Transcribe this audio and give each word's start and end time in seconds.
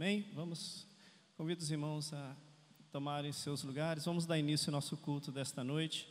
Amém? 0.00 0.32
Vamos, 0.32 0.86
convido 1.36 1.60
os 1.60 1.70
irmãos 1.70 2.10
a 2.14 2.34
tomarem 2.90 3.30
seus 3.32 3.62
lugares. 3.62 4.06
Vamos 4.06 4.24
dar 4.24 4.38
início 4.38 4.70
ao 4.70 4.72
nosso 4.72 4.96
culto 4.96 5.30
desta 5.30 5.62
noite. 5.62 6.08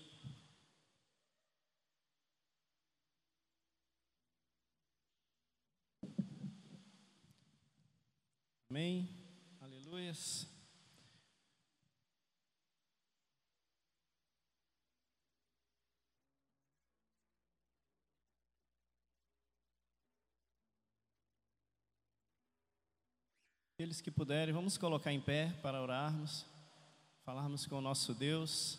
Amém. 8.70 9.10
Aleluias. 9.60 10.48
Aqueles 23.90 24.02
que 24.02 24.12
puderem, 24.12 24.54
vamos 24.54 24.78
colocar 24.78 25.12
em 25.12 25.20
pé 25.20 25.52
para 25.64 25.82
orarmos, 25.82 26.46
falarmos 27.26 27.66
com 27.66 27.80
o 27.80 27.82
nosso 27.82 28.14
Deus. 28.14 28.78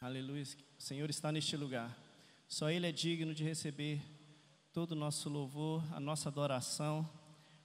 Aleluia. 0.00 0.44
O 0.78 0.80
Senhor 0.80 1.10
está 1.10 1.32
neste 1.32 1.56
lugar. 1.56 1.98
Só 2.46 2.70
Ele 2.70 2.86
é 2.86 2.92
digno 2.92 3.34
de 3.34 3.42
receber 3.42 4.00
todo 4.72 4.92
o 4.92 4.94
nosso 4.94 5.28
louvor, 5.28 5.82
a 5.92 5.98
nossa 5.98 6.28
adoração 6.28 7.10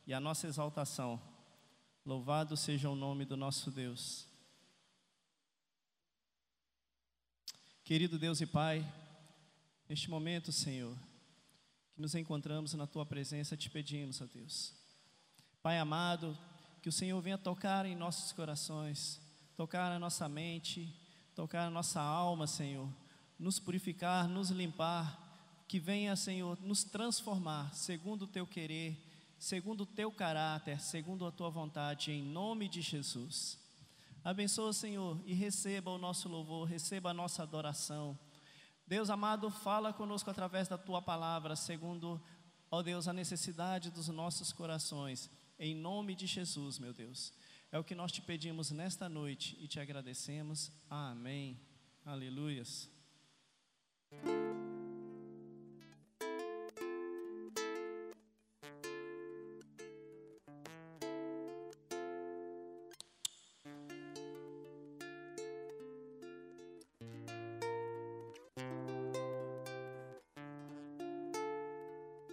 e 0.08 0.16
a 0.16 0.20
nossa 0.20 0.48
exaltação. 0.48 1.22
Louvado 2.04 2.58
seja 2.58 2.90
o 2.90 2.96
nome 2.96 3.24
do 3.24 3.38
nosso 3.38 3.70
Deus. 3.70 4.26
Querido 7.84 8.18
Deus 8.18 8.42
e 8.42 8.48
Pai, 8.48 8.84
neste 9.88 10.10
momento, 10.10 10.52
Senhor, 10.52 10.98
que 11.94 12.02
nos 12.02 12.16
encontramos 12.16 12.74
na 12.74 12.88
Tua 12.88 13.06
presença, 13.06 13.56
te 13.56 13.70
pedimos, 13.70 14.20
ó 14.22 14.26
Deus 14.26 14.82
Pai 15.64 15.80
amado, 15.80 16.38
que 16.82 16.90
o 16.90 16.92
Senhor 16.92 17.22
venha 17.22 17.38
tocar 17.38 17.86
em 17.86 17.96
nossos 17.96 18.34
corações, 18.34 19.22
tocar 19.56 19.90
na 19.90 19.98
nossa 19.98 20.28
mente, 20.28 20.94
tocar 21.34 21.64
na 21.64 21.70
nossa 21.70 22.02
alma, 22.02 22.46
Senhor, 22.46 22.90
nos 23.40 23.60
purificar, 23.60 24.28
nos 24.28 24.50
limpar, 24.50 25.64
que 25.66 25.80
venha, 25.80 26.18
Senhor, 26.18 26.60
nos 26.62 26.84
transformar 26.84 27.74
segundo 27.74 28.24
o 28.24 28.28
teu 28.28 28.46
querer, 28.46 29.02
segundo 29.40 29.84
o 29.84 29.86
teu 29.86 30.12
caráter, 30.12 30.82
segundo 30.82 31.26
a 31.26 31.32
tua 31.32 31.50
vontade, 31.50 32.12
em 32.12 32.22
nome 32.22 32.68
de 32.68 32.82
Jesus. 32.82 33.58
Abençoa, 34.22 34.74
Senhor, 34.74 35.18
e 35.26 35.34
receba 35.34 35.92
o 35.92 35.98
nosso 35.98 36.28
louvor, 36.28 36.68
receba 36.68 37.12
a 37.12 37.14
nossa 37.14 37.42
adoração. 37.42 38.20
Deus 38.86 39.10
amado, 39.10 39.50
fala 39.50 39.94
conosco 39.94 40.30
através 40.30 40.68
da 40.68 40.78
tua 40.78 41.02
palavra, 41.02 41.56
segundo, 41.56 42.22
ó 42.70 42.82
Deus, 42.82 43.08
a 43.08 43.14
necessidade 43.14 43.92
dos 43.92 44.10
nossos 44.10 44.52
corações 44.52 45.32
em 45.60 45.76
nome 45.76 46.16
de 46.16 46.28
Jesus, 46.28 46.80
meu 46.80 46.94
Deus. 46.94 47.34
É 47.72 47.80
o 47.80 47.84
que 47.84 47.96
nós 47.96 48.12
te 48.12 48.22
pedimos 48.22 48.72
nesta 48.72 49.10
noite 49.10 49.58
e 49.60 49.68
te 49.68 49.80
agradecemos. 49.80 50.72
Amém. 50.90 51.60
Aleluias. 52.06 52.90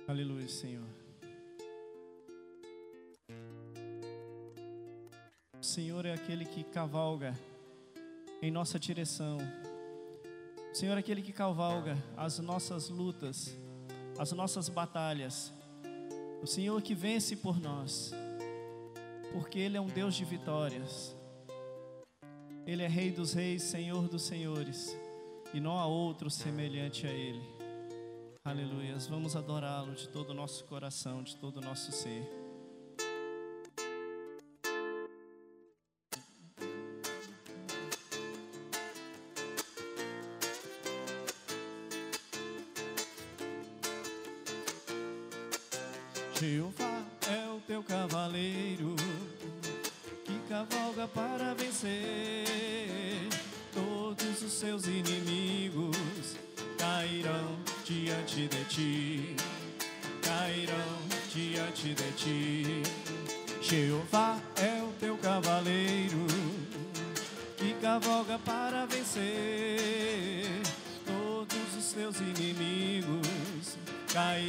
Aleluia, 0.07 0.49
Senhor. 0.49 1.00
Senhor 5.71 6.05
é 6.05 6.13
aquele 6.13 6.45
que 6.45 6.65
cavalga 6.65 7.33
em 8.43 8.51
nossa 8.51 8.77
direção. 8.77 9.39
O 10.73 10.75
Senhor 10.75 10.97
é 10.97 10.99
aquele 10.99 11.23
que 11.23 11.33
cavalga 11.33 11.97
as 12.17 12.41
nossas 12.41 12.89
lutas, 12.89 13.57
as 14.19 14.33
nossas 14.33 14.69
batalhas. 14.69 15.53
O 16.43 16.47
Senhor 16.47 16.83
que 16.83 16.93
vence 16.93 17.37
por 17.37 17.61
nós, 17.61 18.13
porque 19.33 19.61
Ele 19.61 19.77
é 19.77 19.81
um 19.81 19.87
Deus 19.87 20.17
de 20.17 20.25
vitórias. 20.25 21.15
Ele 22.67 22.83
é 22.83 22.89
Rei 22.89 23.13
dos 23.13 23.33
Reis, 23.33 23.63
Senhor 23.63 24.09
dos 24.09 24.23
Senhores, 24.23 24.99
e 25.55 25.61
não 25.61 25.79
há 25.79 25.87
outro 25.87 26.29
semelhante 26.29 27.07
a 27.07 27.13
Ele. 27.13 27.49
Aleluias. 28.45 29.07
Vamos 29.07 29.37
adorá-lo 29.37 29.95
de 29.95 30.09
todo 30.09 30.31
o 30.31 30.35
nosso 30.35 30.65
coração, 30.65 31.23
de 31.23 31.37
todo 31.37 31.59
o 31.59 31.61
nosso 31.61 31.93
ser. 31.93 32.40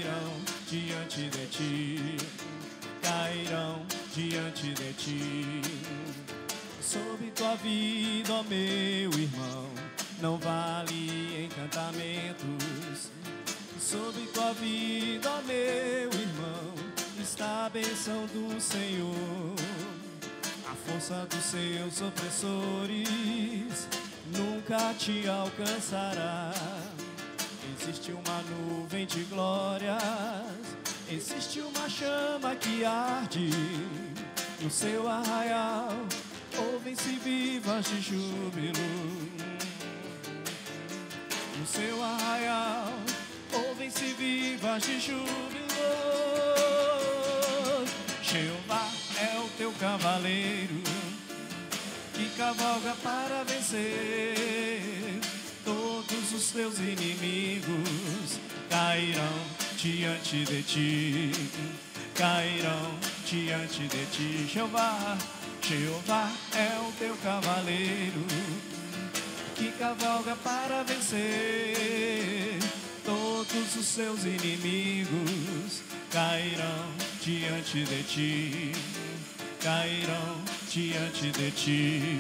Cairão 0.01 0.41
diante 0.67 1.29
de 1.29 1.45
ti, 1.47 2.17
cairão 3.01 3.85
diante 4.16 4.73
de 4.73 4.94
ti. 4.94 5.62
Sob 6.81 7.31
tua 7.35 7.56
vida, 7.57 8.34
ó 8.34 8.44
meu 8.44 9.12
irmão, 9.12 9.69
não 10.19 10.38
vale 10.38 11.45
encantamentos. 11.45 13.12
Sob 13.79 14.19
tua 14.34 14.53
vida, 14.53 15.29
ó 15.29 15.41
meu 15.44 16.09
irmão, 16.09 16.73
está 17.22 17.68
a 17.68 17.69
bênção 17.69 18.25
do 18.28 18.59
Senhor. 18.59 19.56
A 20.68 20.75
força 20.75 21.28
dos 21.29 21.44
seus 21.44 22.01
opressores 22.01 23.88
nunca 24.35 24.94
te 24.95 25.28
alcançará. 25.28 26.51
Existe 27.84 28.12
uma 28.12 28.44
nuvem 28.44 29.08
de 29.08 29.24
glórias, 29.24 29.97
existe 31.09 31.62
uma 31.62 31.90
chama 31.90 32.56
que 32.56 32.86
arde 32.86 33.50
no 34.62 34.69
seu 34.69 35.09
arraial. 35.09 35.90
Ouvem-se 36.74 37.09
vivas 37.18 37.88
de 37.88 38.00
júbilo 38.02 38.74
no 41.58 41.66
seu 41.66 42.03
arraial. 42.03 42.94
Ouvem-se 43.52 44.13
vivas 44.13 44.84
de 44.84 45.00
júbilo. 45.00 45.25
Jeová 48.22 48.88
é 49.19 49.40
o 49.40 49.50
teu 49.58 49.72
cavaleiro 49.80 50.84
que 52.13 52.30
cavalga 52.38 52.94
para 53.02 53.44
vencer 53.44 55.21
todos 56.31 56.34
os 56.34 56.52
teus 56.52 56.80
inimigos 56.80 58.40
cairão 58.69 59.34
diante 59.75 60.46
de 60.46 60.64
ti, 60.64 61.31
cairão 62.16 62.97
diante 63.25 63.88
de 63.88 64.06
ti. 64.06 64.48
Jeová, 64.51 65.18
Jeová 65.62 66.31
é 66.56 66.80
o 66.88 66.92
teu 66.94 67.16
cavaleiro 67.18 68.25
que 69.56 69.72
cavalga 69.78 70.36
para 70.38 70.83
vencer. 70.83 72.60
Todos 73.04 73.75
os 73.75 73.86
seus 73.86 74.24
inimigos 74.24 75.81
cairão 76.12 76.86
diante 77.22 77.83
de 77.83 78.04
ti, 78.04 78.72
cairão 79.62 80.42
diante 80.69 81.31
de 81.31 81.51
ti. 81.51 82.19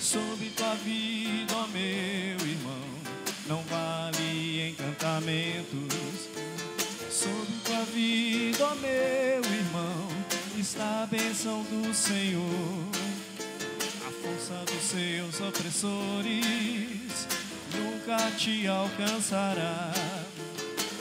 Sob 0.00 0.44
tua 0.56 0.74
vida, 0.76 1.54
ó 1.54 1.68
meu 1.68 2.39
não 3.50 3.62
vale 3.62 4.70
encantamentos. 4.70 6.30
Sobre 7.10 7.52
tua 7.64 7.84
vida, 7.86 8.64
ó 8.64 8.72
oh 8.72 8.74
meu 8.76 9.52
irmão, 9.52 10.08
está 10.56 11.02
a 11.02 11.06
bênção 11.06 11.64
do 11.64 11.92
Senhor. 11.92 12.44
A 14.06 14.10
força 14.12 14.54
dos 14.72 14.82
seus 14.84 15.40
opressores 15.40 17.26
nunca 17.74 18.30
te 18.38 18.68
alcançará. 18.68 19.92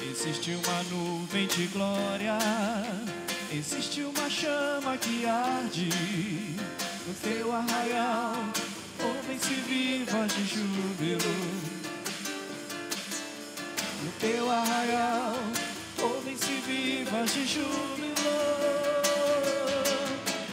Existe 0.01 0.51
uma 0.51 0.83
nuvem 0.89 1.45
de 1.45 1.67
glória, 1.67 2.37
existe 3.53 4.01
uma 4.01 4.27
chama 4.27 4.97
que 4.97 5.23
arde 5.25 5.89
no 7.05 7.13
teu 7.13 7.55
arraial. 7.55 8.33
homens 8.99 9.41
se 9.41 9.53
de 9.53 10.45
júbilo 10.47 11.78
teu 14.19 14.51
arraial, 14.51 15.35
ouvem-se 16.01 16.51
vivas 16.67 17.33
de 17.33 17.45
júbilo. 17.47 18.09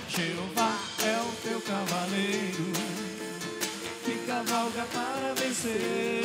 Jeová 0.08 0.78
é 1.04 1.20
o 1.20 1.32
teu 1.42 1.60
cavaleiro, 1.60 2.72
que 4.04 4.18
cavalga 4.26 4.86
para 4.92 5.34
vencer. 5.34 6.22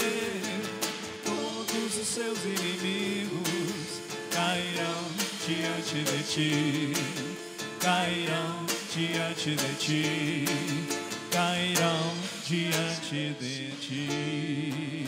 Todos 1.25 1.97
os 1.97 2.07
seus 2.07 2.39
inimigos 2.45 4.01
cairão 4.31 5.03
diante 5.47 6.03
de 6.03 6.23
ti, 6.23 6.93
cairão 7.79 8.65
diante 8.93 9.55
de 9.55 9.75
ti, 9.79 10.45
cairão 11.31 12.13
diante 12.45 13.35
de 13.39 13.71
ti. 13.81 15.00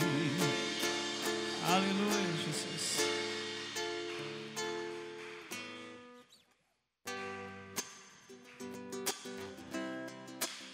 Aleluia, 1.66 2.32
Jesus. 2.44 3.08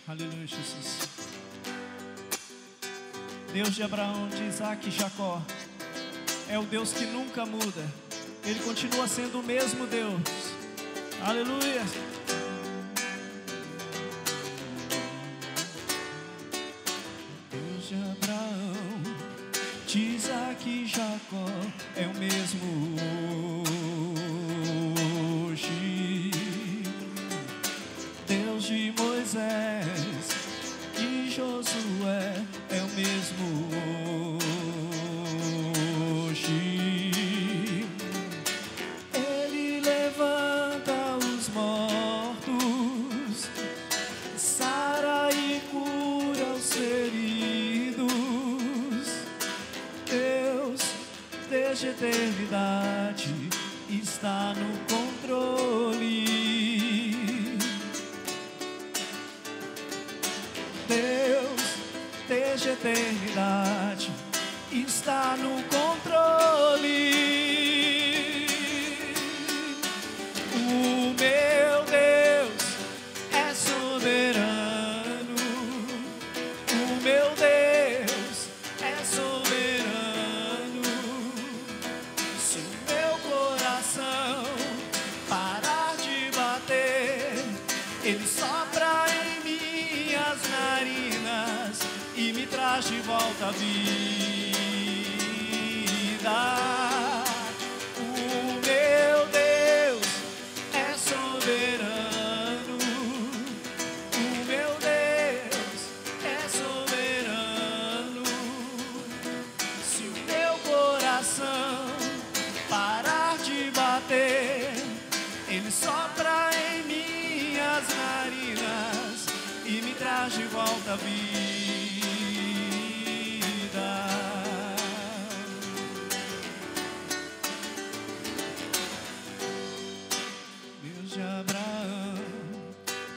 Aleluia, 0.06 0.46
Jesus. 0.46 1.08
Deus 3.52 3.74
de 3.74 3.82
Abraão, 3.82 4.28
de 4.28 4.44
Isaac 4.44 4.88
e 4.88 4.90
Jacó 4.90 5.40
é 6.48 6.58
o 6.58 6.64
Deus 6.64 6.92
que 6.92 7.04
nunca 7.06 7.46
muda. 7.46 7.84
Ele 8.44 8.58
continua 8.60 9.06
sendo 9.06 9.38
o 9.38 9.42
mesmo 9.42 9.86
Deus. 9.86 10.20
Aleluia. 11.24 11.82
é 21.96 22.06
o 22.06 22.14
mesmo 22.18 22.96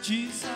Jesus. 0.04 0.53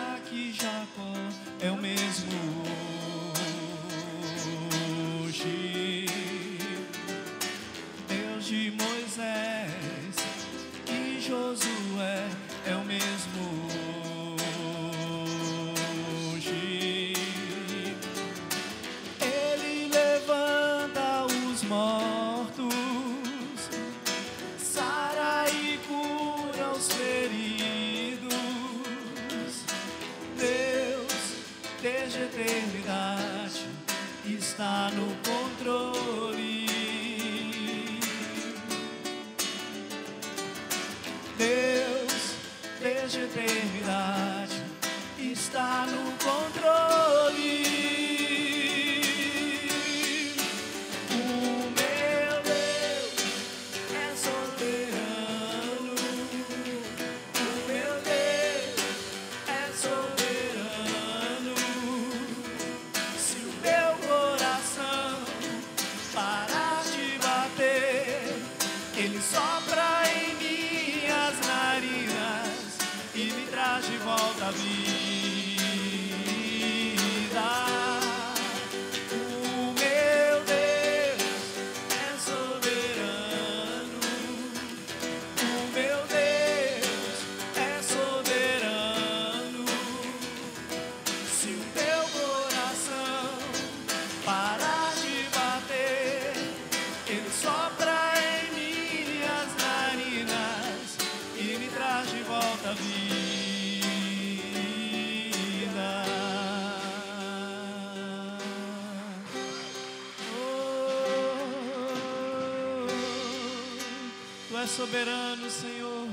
soberano, 114.77 115.49
Senhor. 115.49 116.07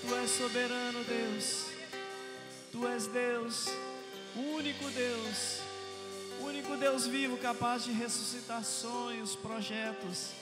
Tu 0.00 0.14
és 0.16 0.30
soberano, 0.30 1.04
Deus. 1.04 1.66
Tu 2.72 2.86
és 2.88 3.06
Deus, 3.06 3.66
o 4.34 4.56
único 4.56 4.90
Deus, 4.90 5.60
o 6.40 6.46
único 6.46 6.76
Deus 6.76 7.06
vivo 7.06 7.36
capaz 7.38 7.84
de 7.84 7.92
ressuscitar 7.92 8.64
sonhos, 8.64 9.36
projetos, 9.36 10.32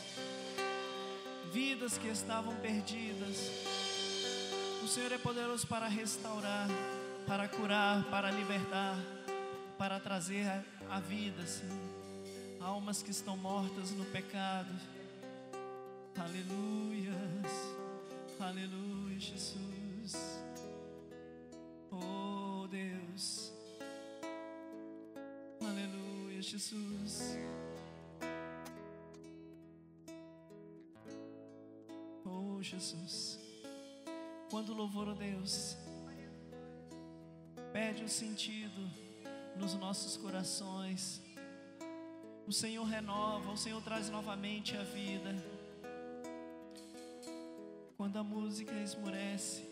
vidas 1.53 1.99
que 1.99 2.09
estavam 2.09 2.55
perdidas. 2.57 3.37
O 4.83 4.89
Senhor 4.89 5.13
é 5.13 5.19
poderoso 5.19 5.67
para 5.67 5.87
restaurar, 5.87 6.69
para 7.27 7.47
curar, 7.47 8.05
para 8.05 8.31
libertar, 8.31 8.97
para 9.77 10.01
trazer 10.01 10.47
a 10.91 10.99
vida, 10.99 11.47
Senhor. 11.47 11.89
Almas 12.61 13.03
que 13.03 13.11
estão 13.11 13.37
mortas 13.37 13.91
no 13.91 14.05
pecado. 14.07 14.75
Aleluia 16.19 17.08
aleluia, 18.49 19.21
Jesus. 19.21 20.43
Oh 21.90 22.67
Deus, 22.69 23.52
aleluia, 25.61 26.40
Jesus. 26.40 27.37
Oh 32.25 32.62
Jesus, 32.62 33.38
quando 34.50 34.73
louvor 34.73 35.11
a 35.11 35.14
Deus 35.14 35.76
perde 37.73 38.02
o 38.02 38.09
sentido 38.09 38.90
nos 39.57 39.75
nossos 39.75 40.17
corações, 40.17 41.23
o 42.47 42.52
Senhor 42.52 42.85
renova, 42.85 43.50
o 43.52 43.57
Senhor 43.59 43.83
traz 43.83 44.09
novamente 44.09 44.75
a 44.75 44.83
vida. 44.83 45.58
Quando 48.09 48.21
a 48.21 48.25
música 48.25 48.73
esmorece, 48.73 49.69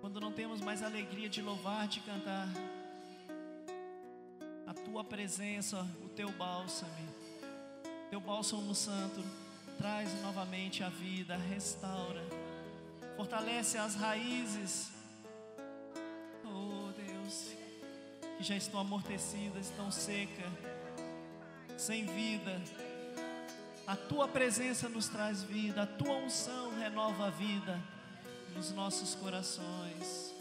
quando 0.00 0.18
não 0.18 0.32
temos 0.32 0.62
mais 0.62 0.82
alegria 0.82 1.28
de 1.28 1.42
louvar, 1.42 1.86
de 1.86 2.00
cantar, 2.00 2.48
a 4.66 4.72
tua 4.72 5.04
presença, 5.04 5.86
o 6.02 6.08
teu 6.08 6.32
bálsamo, 6.32 6.90
teu 8.08 8.22
bálsamo 8.22 8.74
santo, 8.74 9.22
traz 9.76 10.10
novamente 10.22 10.82
a 10.82 10.88
vida, 10.88 11.36
restaura, 11.36 12.24
fortalece 13.14 13.76
as 13.76 13.94
raízes. 13.94 14.92
Oh 16.42 16.90
Deus, 16.96 17.50
que 18.38 18.42
já 18.42 18.56
estão 18.56 18.80
amortecidas, 18.80 19.66
estão 19.68 19.90
secas, 19.90 20.46
sem 21.76 22.06
vida. 22.06 22.62
A 23.92 23.96
tua 23.96 24.26
presença 24.26 24.88
nos 24.88 25.06
traz 25.06 25.42
vida, 25.42 25.82
a 25.82 25.86
tua 25.86 26.16
unção 26.16 26.74
renova 26.78 27.26
a 27.26 27.30
vida 27.30 27.78
nos 28.56 28.72
nossos 28.72 29.14
corações. 29.14 30.34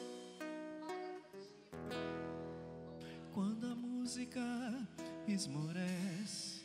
Quando 3.33 3.67
a 3.67 3.75
música 3.75 4.39
esmorece 5.27 6.61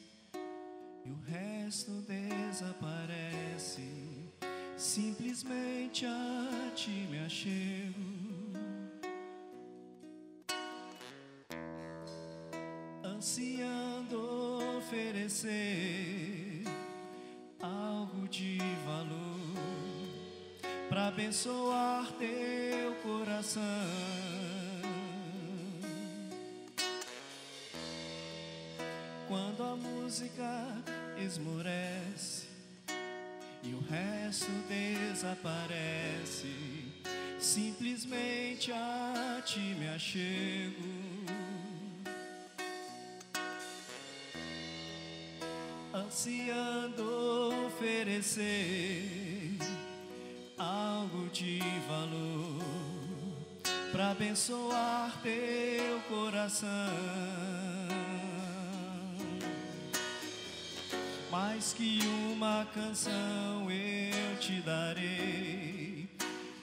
e 1.04 1.10
o 1.10 1.18
resto 1.26 1.90
desaparece, 2.02 3.90
simplesmente 4.76 6.06
a 6.06 6.70
ti 6.76 7.08
me 7.10 7.18
achego. 7.18 8.00
Ansiando 13.02 14.76
oferecer 14.78 16.25
abençoar 21.06 22.10
teu 22.18 22.94
coração. 23.02 23.62
Quando 29.28 29.62
a 29.62 29.76
música 29.76 30.82
esmorece 31.18 32.46
e 33.62 33.72
o 33.72 33.80
resto 33.80 34.50
desaparece, 34.68 36.52
simplesmente 37.38 38.72
a 38.72 39.40
ti 39.44 39.76
me 39.78 39.88
achego. 39.88 41.06
Ansiando 45.94 47.66
oferecer 47.66 49.25
abençoar 54.10 55.12
teu 55.22 56.00
coração. 56.08 56.68
Mais 61.30 61.72
que 61.72 62.00
uma 62.32 62.66
canção 62.74 63.70
eu 63.70 64.38
te 64.38 64.60
darei, 64.62 66.08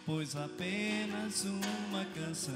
pois 0.05 0.35
apenas 0.35 1.43
uma 1.45 2.05
canção 2.15 2.53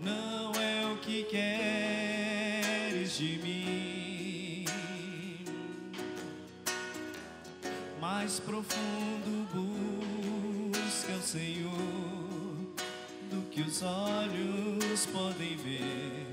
não 0.00 0.52
é 0.54 0.92
o 0.92 0.96
que 0.98 1.24
queres 1.24 3.16
de 3.16 3.38
mim. 3.42 4.64
Mais 8.00 8.40
profundo 8.40 9.46
busca 10.72 11.12
o 11.12 11.22
Senhor 11.22 11.93
olhos 13.82 15.06
podem 15.06 15.56
ver. 15.56 16.23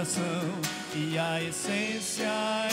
Adoração. 0.00 0.48
E 0.94 1.18
a 1.18 1.42
essência 1.42 2.69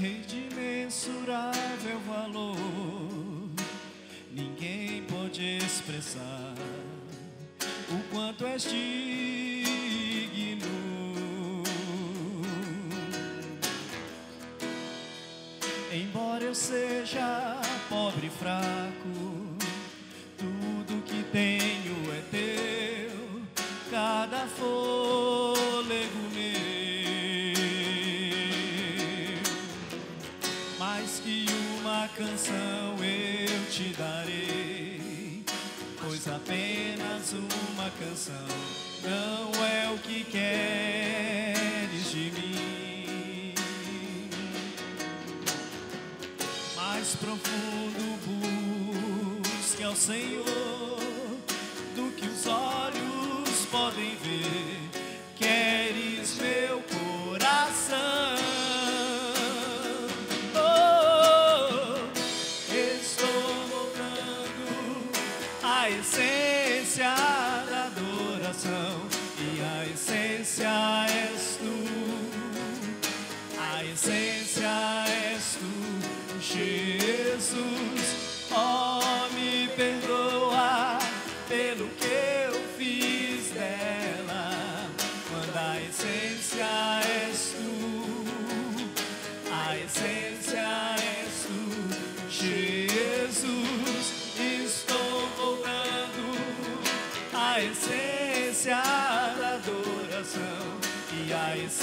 Rei 0.00 0.20
de 0.28 0.46
imensurável 0.52 1.98
valor, 2.06 2.54
ninguém 4.30 5.02
pode 5.02 5.42
expressar 5.56 6.54
o 7.90 8.14
quanto 8.14 8.46
és 8.46 8.62
digno. 8.62 9.47
Apenas 36.48 37.34
uma 37.34 37.90
canção 37.90 38.34
não 39.02 39.52
é 39.66 39.90
o 39.94 39.98
que 39.98 40.24
queres 40.24 42.10
de 42.10 42.30
mim. 42.30 43.54
Mais 46.74 47.14
profundo 47.16 48.18
busque 49.44 49.82
ao 49.82 49.94
Senhor 49.94 50.67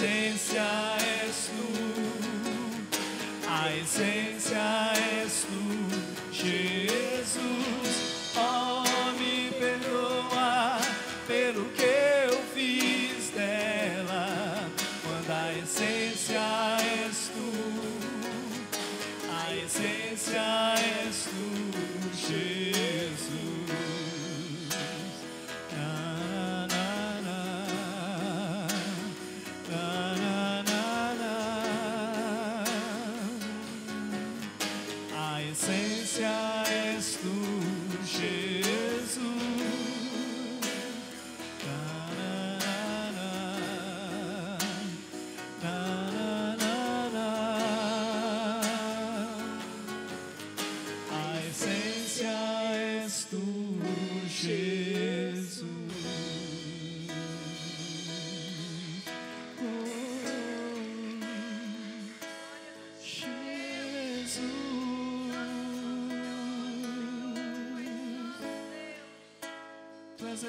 e 0.01 0.24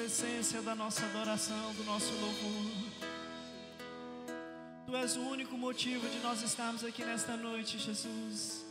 essência 0.07 0.61
da 0.61 0.73
nossa 0.73 1.05
adoração, 1.05 1.73
do 1.73 1.83
nosso 1.83 2.13
louvor. 2.13 2.71
Tu 4.85 4.95
és 4.95 5.17
o 5.17 5.21
único 5.21 5.57
motivo 5.57 6.07
de 6.07 6.19
nós 6.19 6.41
estarmos 6.41 6.81
aqui 6.85 7.03
nesta 7.03 7.35
noite, 7.35 7.77
Jesus. 7.77 8.65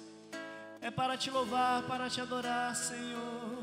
É 0.80 0.90
para 0.90 1.14
te 1.18 1.30
louvar, 1.30 1.82
para 1.82 2.08
te 2.08 2.22
adorar, 2.22 2.74
Senhor. 2.74 3.58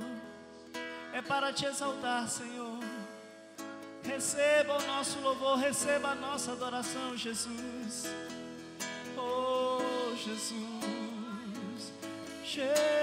É 1.13 1.21
para 1.21 1.51
te 1.51 1.65
exaltar, 1.65 2.29
Senhor. 2.29 2.77
Receba 4.03 4.77
o 4.77 4.85
nosso 4.85 5.19
louvor, 5.19 5.57
receba 5.57 6.09
a 6.09 6.15
nossa 6.15 6.51
adoração, 6.51 7.17
Jesus. 7.17 8.05
Oh, 9.17 10.15
Jesus. 10.15 11.91
Jesus. 12.45 13.02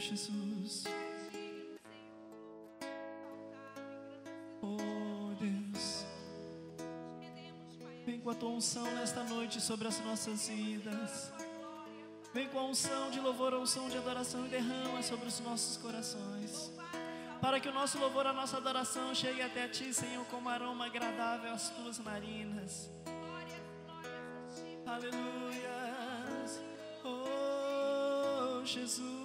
Jesus. 0.00 0.84
Oh, 4.62 5.34
Deus. 5.38 6.06
Vem 8.06 8.18
com 8.20 8.30
a 8.30 8.34
tua 8.34 8.48
unção 8.48 8.90
nesta 8.94 9.22
noite 9.24 9.60
sobre 9.60 9.86
as 9.88 10.00
nossas 10.00 10.48
vidas. 10.48 11.30
Vem 12.32 12.48
com 12.48 12.58
a 12.58 12.64
unção 12.64 13.10
de 13.10 13.20
louvor, 13.20 13.52
a 13.52 13.58
unção 13.58 13.88
de 13.88 13.98
adoração 13.98 14.46
e 14.46 14.48
derrama 14.48 15.02
sobre 15.02 15.28
os 15.28 15.38
nossos 15.40 15.76
corações. 15.76 16.72
Para 17.40 17.58
que 17.60 17.68
o 17.68 17.72
nosso 17.72 17.98
louvor, 17.98 18.26
a 18.26 18.32
nossa 18.32 18.56
adoração 18.56 19.14
chegue 19.14 19.42
até 19.42 19.64
a 19.64 19.68
ti, 19.68 19.92
Senhor, 19.92 20.24
como 20.26 20.48
aroma 20.48 20.86
agradável 20.86 21.52
às 21.52 21.70
tuas 21.70 21.98
narinas. 21.98 22.90
Aleluia. 24.86 25.70
Oh, 27.04 28.64
Jesus. 28.64 29.19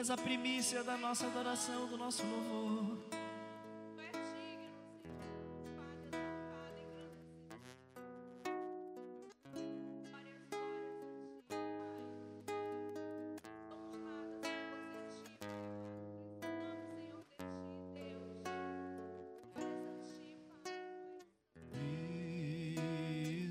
És 0.00 0.10
a 0.10 0.16
primícia 0.16 0.82
da 0.82 0.96
nossa 0.98 1.24
adoração, 1.26 1.86
do 1.86 1.96
nosso 1.96 2.22
louvor. 2.26 2.98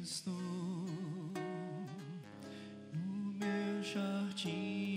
Estou 0.04 0.34
no 2.94 3.34
meu 3.40 3.82
jardim, 3.82 4.93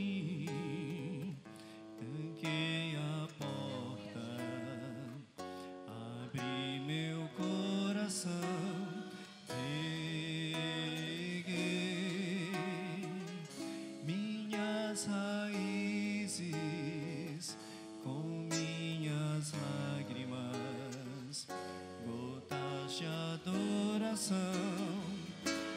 de 22.98 23.04
adoração. 23.04 24.36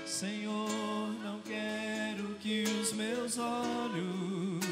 Senhor, 0.05 0.69
não 1.21 1.41
quero 1.41 2.36
que 2.36 2.63
os 2.63 2.93
meus 2.93 3.38
olhos 3.38 4.63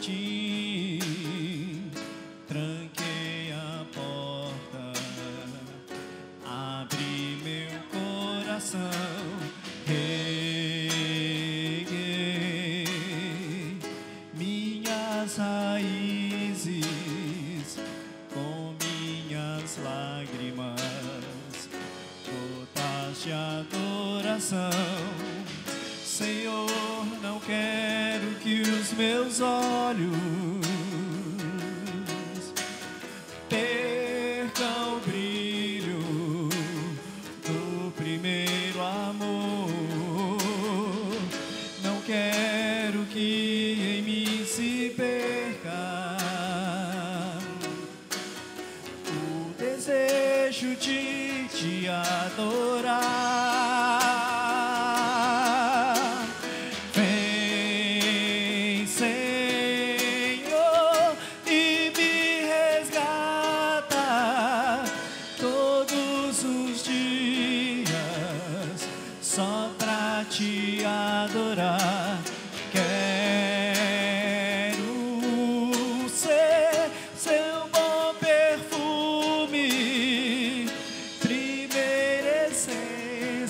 Jesus. 0.00 0.43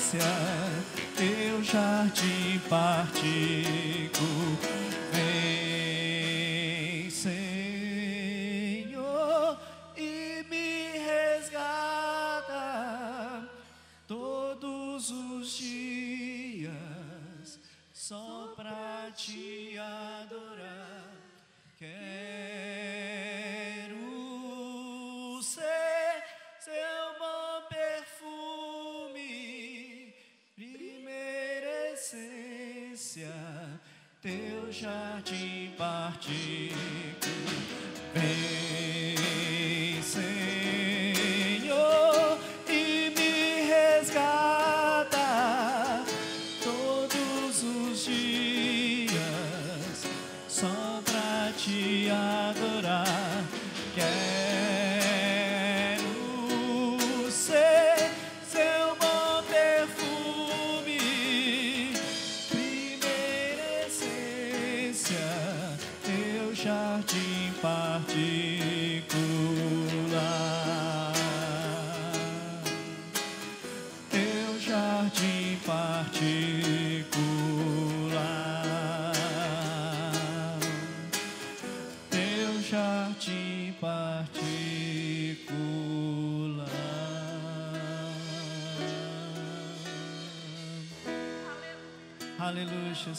Essência, 0.04 0.20
teu 1.16 1.62
jardim 1.64 2.60
partigo. 2.68 4.58
Vem, 5.12 5.63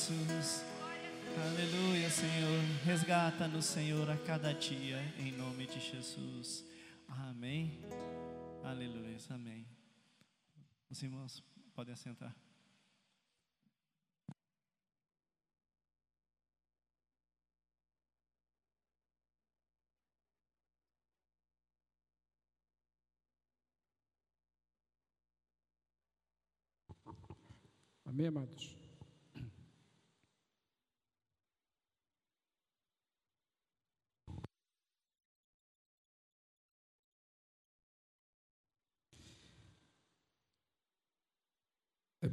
Jesus. 0.05 0.63
Aleluia, 1.35 2.09
Senhor. 2.11 2.61
Resgata-nos, 2.83 3.65
Senhor, 3.65 4.07
a 4.07 4.17
cada 4.17 4.53
dia, 4.53 5.01
em 5.17 5.31
nome 5.31 5.65
de 5.65 5.79
Jesus. 5.79 6.63
Amém. 7.07 7.79
Aleluia, 8.63 9.17
amém. 9.31 9.65
Os 10.91 11.01
irmãos 11.01 11.43
podem 11.73 11.93
assentar. 11.93 12.35
Amém, 28.05 28.27
amados? 28.27 28.84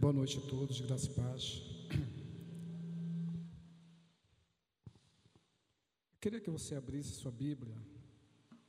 Boa 0.03 0.13
noite 0.13 0.37
a 0.37 0.41
todos, 0.41 0.81
graça 0.81 1.07
e 1.07 1.15
paz. 1.15 1.63
Eu 6.13 6.19
queria 6.21 6.41
que 6.41 6.51
você 6.51 6.75
abrisse 6.75 7.13
sua 7.13 7.31
Bíblia, 7.31 7.73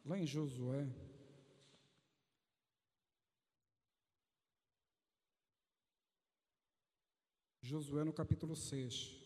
lá 0.05 0.15
em 0.15 0.27
Josué, 0.27 0.87
Josué 7.63 8.03
no 8.03 8.13
capítulo 8.13 8.55
6. 8.55 9.22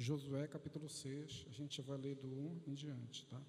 Josué 0.00 0.46
capítulo 0.46 0.88
6, 0.88 1.46
a 1.48 1.52
gente 1.52 1.82
vai 1.82 1.98
ler 1.98 2.14
do 2.14 2.28
1 2.28 2.62
em 2.68 2.74
diante, 2.74 3.26
tá? 3.26 3.42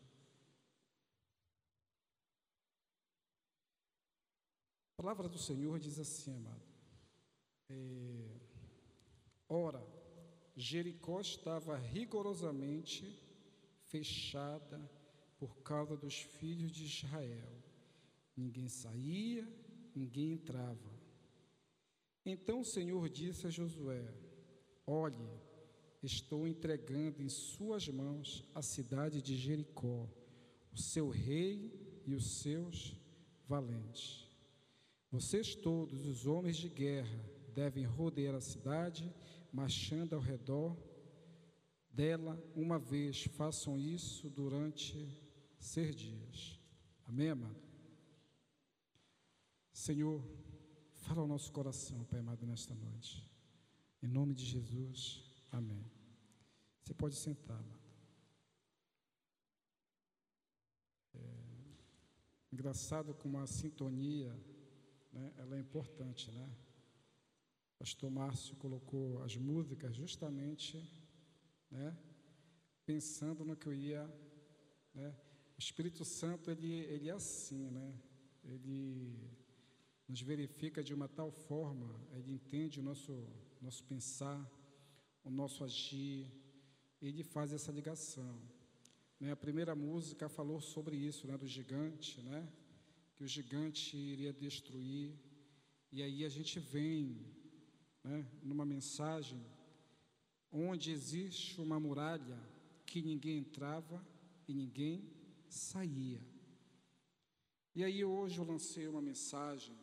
A 4.97 5.01
palavra 5.01 5.29
do 5.29 5.37
Senhor 5.37 5.79
diz 5.79 5.99
assim, 5.99 6.35
amado. 6.35 6.67
É, 7.69 8.39
Ora, 9.47 9.83
Jericó 10.55 11.19
estava 11.19 11.75
rigorosamente 11.75 13.19
fechada 13.85 14.79
por 15.39 15.57
causa 15.63 15.97
dos 15.97 16.21
filhos 16.21 16.71
de 16.71 16.85
Israel. 16.85 17.51
Ninguém 18.37 18.67
saía, 18.67 19.47
ninguém 19.95 20.33
entrava. 20.33 20.99
Então 22.23 22.59
o 22.59 22.65
Senhor 22.65 23.09
disse 23.09 23.47
a 23.47 23.49
Josué: 23.49 24.13
Olhe, 24.85 25.29
estou 26.01 26.47
entregando 26.47 27.21
em 27.21 27.29
suas 27.29 27.87
mãos 27.87 28.43
a 28.55 28.61
cidade 28.61 29.21
de 29.21 29.35
Jericó, 29.35 30.07
o 30.71 30.77
seu 30.77 31.09
rei 31.09 32.01
e 32.05 32.13
os 32.13 32.41
seus 32.41 32.95
valentes. 33.47 34.27
Vocês 35.11 35.55
todos, 35.55 36.05
os 36.05 36.25
homens 36.25 36.57
de 36.57 36.69
guerra, 36.69 37.19
devem 37.53 37.83
rodear 37.83 38.35
a 38.35 38.41
cidade, 38.41 39.13
marchando 39.51 40.13
ao 40.13 40.21
redor 40.21 40.77
dela 41.91 42.41
uma 42.55 42.77
vez. 42.77 43.23
Façam 43.23 43.77
isso 43.77 44.29
durante 44.29 45.07
seis 45.59 45.95
dias. 45.95 46.59
Amém, 47.05 47.29
amado? 47.29 47.59
Senhor, 49.73 50.23
fala 50.93 51.21
ao 51.21 51.27
nosso 51.27 51.51
coração, 51.51 52.03
Pai 52.05 52.19
amado, 52.19 52.45
nesta 52.45 52.75
noite. 52.75 53.27
Em 54.01 54.07
nome 54.07 54.33
de 54.33 54.45
Jesus, 54.45 55.28
amém. 55.51 55.85
Você 56.81 56.93
pode 56.93 57.15
sentar, 57.15 57.57
amado. 57.57 57.79
É, 61.13 61.19
engraçado 62.51 63.13
como 63.13 63.37
a 63.37 63.45
sintonia, 63.45 64.33
né, 65.11 65.33
ela 65.37 65.55
é 65.55 65.59
importante, 65.59 66.31
né? 66.31 66.49
Pastor 67.77 68.11
Márcio 68.11 68.55
colocou 68.57 69.23
as 69.23 69.37
músicas 69.37 69.95
justamente, 69.95 70.77
né, 71.71 71.97
pensando 72.85 73.45
no 73.45 73.55
que 73.55 73.67
eu 73.67 73.73
ia, 73.73 74.05
né? 74.93 75.15
O 75.57 75.59
Espírito 75.59 76.03
Santo 76.03 76.49
ele 76.49 76.73
ele 76.93 77.07
é 77.09 77.13
assim, 77.13 77.69
né? 77.69 77.93
Ele 78.43 79.15
nos 80.07 80.21
verifica 80.21 80.83
de 80.83 80.93
uma 80.93 81.07
tal 81.07 81.31
forma, 81.31 81.89
ele 82.11 82.31
entende 82.31 82.79
o 82.79 82.83
nosso 82.83 83.13
nosso 83.61 83.83
pensar, 83.83 84.39
o 85.23 85.29
nosso 85.29 85.63
agir, 85.63 86.31
ele 87.01 87.23
faz 87.23 87.53
essa 87.53 87.71
ligação. 87.71 88.39
Né? 89.19 89.31
A 89.31 89.35
primeira 89.35 89.75
música 89.75 90.29
falou 90.29 90.59
sobre 90.61 90.95
isso, 90.95 91.27
né, 91.27 91.37
do 91.37 91.47
gigante, 91.47 92.21
né? 92.21 92.47
Que 93.15 93.23
o 93.23 93.27
gigante 93.27 93.97
iria 93.97 94.31
destruir. 94.31 95.13
E 95.91 96.01
aí 96.01 96.23
a 96.23 96.29
gente 96.29 96.59
vem 96.59 97.25
né, 98.03 98.25
numa 98.41 98.65
mensagem 98.65 99.43
onde 100.51 100.91
existe 100.91 101.59
uma 101.59 101.79
muralha 101.79 102.39
que 102.85 103.01
ninguém 103.01 103.37
entrava 103.39 104.05
e 104.47 104.53
ninguém 104.53 105.09
saía. 105.47 106.21
E 107.75 107.83
aí 107.83 108.03
hoje 108.03 108.39
eu 108.39 108.45
lancei 108.45 108.87
uma 108.87 109.01
mensagem 109.01 109.77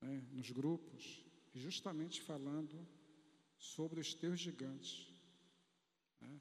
né, 0.00 0.22
nos 0.32 0.50
grupos, 0.50 1.24
justamente 1.54 2.20
falando 2.20 2.86
sobre 3.62 4.00
os 4.00 4.12
teus 4.12 4.40
gigantes. 4.40 5.08
Né? 6.20 6.40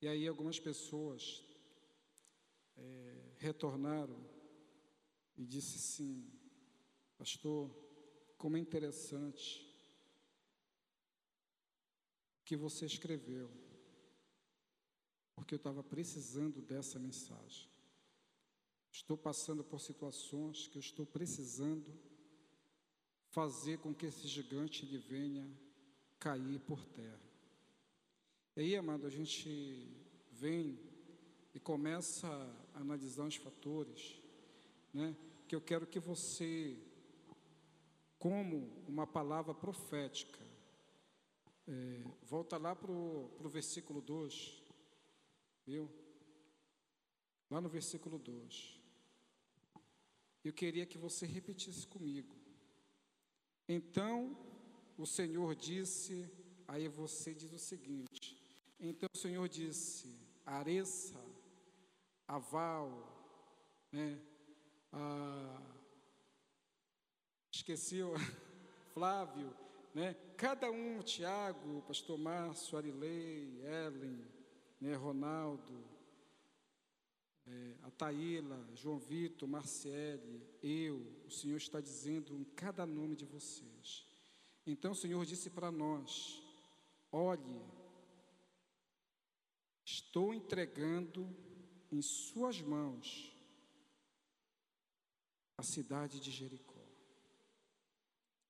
E 0.00 0.06
aí 0.06 0.26
algumas 0.26 0.60
pessoas 0.60 1.44
é, 2.76 3.34
retornaram 3.38 4.24
e 5.36 5.44
disse 5.44 5.78
sim, 5.80 6.32
pastor, 7.18 7.68
como 8.38 8.56
é 8.56 8.60
interessante 8.60 9.68
que 12.44 12.56
você 12.56 12.86
escreveu, 12.86 13.50
porque 15.34 15.54
eu 15.54 15.56
estava 15.56 15.82
precisando 15.82 16.62
dessa 16.62 17.00
mensagem. 17.00 17.68
Estou 18.92 19.16
passando 19.16 19.64
por 19.64 19.80
situações 19.80 20.68
que 20.68 20.78
eu 20.78 20.80
estou 20.80 21.04
precisando 21.04 21.92
fazer 23.30 23.78
com 23.78 23.92
que 23.92 24.06
esse 24.06 24.28
gigante 24.28 24.84
ele 24.84 24.98
venha 24.98 25.50
cair 26.22 26.60
por 26.60 26.84
terra. 26.84 27.20
E 28.54 28.60
aí, 28.60 28.76
amado, 28.76 29.08
a 29.08 29.10
gente 29.10 29.90
vem 30.30 30.78
e 31.52 31.58
começa 31.58 32.28
a 32.72 32.78
analisar 32.78 33.24
os 33.24 33.34
fatores, 33.34 34.22
né? 34.94 35.16
Que 35.48 35.56
eu 35.56 35.60
quero 35.60 35.84
que 35.84 35.98
você, 35.98 36.78
como 38.20 38.84
uma 38.86 39.04
palavra 39.04 39.52
profética, 39.52 40.38
é, 41.66 42.04
volta 42.22 42.56
lá 42.56 42.76
para 42.76 42.92
o 42.92 43.48
versículo 43.48 44.00
2, 44.00 44.62
viu? 45.66 45.90
Lá 47.50 47.60
no 47.60 47.68
versículo 47.68 48.16
2. 48.16 48.80
Eu 50.44 50.52
queria 50.52 50.86
que 50.86 50.98
você 50.98 51.26
repetisse 51.26 51.84
comigo. 51.84 52.36
Então 53.68 54.51
o 54.98 55.06
Senhor 55.06 55.54
disse, 55.54 56.30
aí 56.66 56.88
você 56.88 57.34
diz 57.34 57.52
o 57.52 57.58
seguinte: 57.58 58.36
então 58.78 59.08
o 59.14 59.18
Senhor 59.18 59.48
disse: 59.48 60.18
Aressa, 60.44 61.20
Aval, 62.26 62.90
né? 63.92 64.20
Ah, 64.92 65.62
esqueci 67.52 68.02
o 68.02 68.14
Flávio, 68.92 69.54
né? 69.94 70.14
Cada 70.36 70.70
um, 70.70 71.00
Tiago, 71.00 71.82
Pastor 71.82 72.18
Márcio, 72.18 72.76
Arilei, 72.76 73.60
Ellen, 73.64 74.26
né? 74.80 74.94
Ronaldo, 74.94 75.84
é, 77.46 77.74
a 77.82 77.90
Taíla, 77.90 78.68
João 78.74 78.98
Vitor, 78.98 79.48
Marciele, 79.48 80.46
eu, 80.62 81.06
o 81.26 81.30
Senhor 81.30 81.56
está 81.56 81.80
dizendo 81.80 82.36
em 82.36 82.44
cada 82.44 82.86
nome 82.86 83.16
de 83.16 83.24
vocês. 83.24 84.06
Então 84.66 84.92
o 84.92 84.96
Senhor 84.96 85.24
disse 85.24 85.50
para 85.50 85.70
nós: 85.70 86.42
olhe, 87.10 87.62
Estou 89.84 90.32
entregando 90.32 91.28
em 91.90 92.00
Suas 92.00 92.60
mãos 92.60 93.30
a 95.56 95.62
cidade 95.62 96.20
de 96.20 96.30
Jericó. 96.30 96.80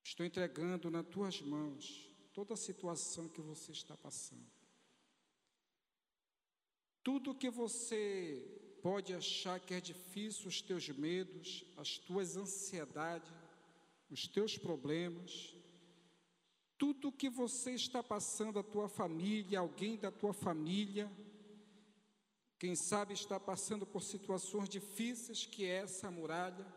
Estou 0.03 0.25
entregando 0.25 0.89
nas 0.91 1.05
tuas 1.07 1.41
mãos 1.41 2.09
toda 2.33 2.53
a 2.53 2.57
situação 2.57 3.27
que 3.27 3.41
você 3.41 3.71
está 3.71 3.97
passando. 3.97 4.51
Tudo 7.03 7.35
que 7.35 7.49
você 7.49 8.79
pode 8.81 9.13
achar 9.13 9.59
que 9.59 9.73
é 9.73 9.81
difícil, 9.81 10.47
os 10.47 10.61
teus 10.61 10.87
medos, 10.89 11.65
as 11.75 11.97
tuas 11.97 12.37
ansiedades, 12.37 13.29
os 14.09 14.27
teus 14.27 14.57
problemas, 14.57 15.52
tudo 16.83 17.13
que 17.13 17.29
você 17.29 17.71
está 17.71 18.03
passando, 18.03 18.59
a 18.59 18.63
tua 18.63 18.89
família, 18.89 19.59
alguém 19.59 19.95
da 19.95 20.11
tua 20.11 20.33
família, 20.33 21.09
quem 22.59 22.75
sabe 22.75 23.13
está 23.13 23.39
passando 23.39 23.85
por 23.85 24.03
situações 24.03 24.67
difíceis, 24.67 25.45
que 25.45 25.63
é 25.63 25.75
essa 25.75 26.11
muralha, 26.11 26.67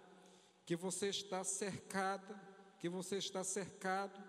que 0.65 0.77
você 0.77 1.09
está 1.09 1.43
cercada, 1.43 2.41
que 2.79 2.89
você 2.89 3.17
está 3.17 3.43
cercado 3.43 4.23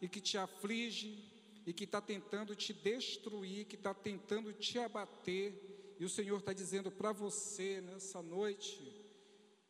e 0.00 0.08
que 0.08 0.20
te 0.20 0.38
aflige 0.38 1.28
e 1.66 1.72
que 1.72 1.82
está 1.82 2.00
tentando 2.00 2.54
te 2.54 2.72
destruir, 2.72 3.64
que 3.64 3.74
está 3.74 3.92
tentando 3.92 4.52
te 4.52 4.78
abater. 4.78 5.96
E 5.98 6.04
o 6.04 6.08
Senhor 6.08 6.38
está 6.38 6.52
dizendo 6.52 6.92
para 6.92 7.10
você 7.10 7.80
nessa 7.80 8.22
noite, 8.22 9.04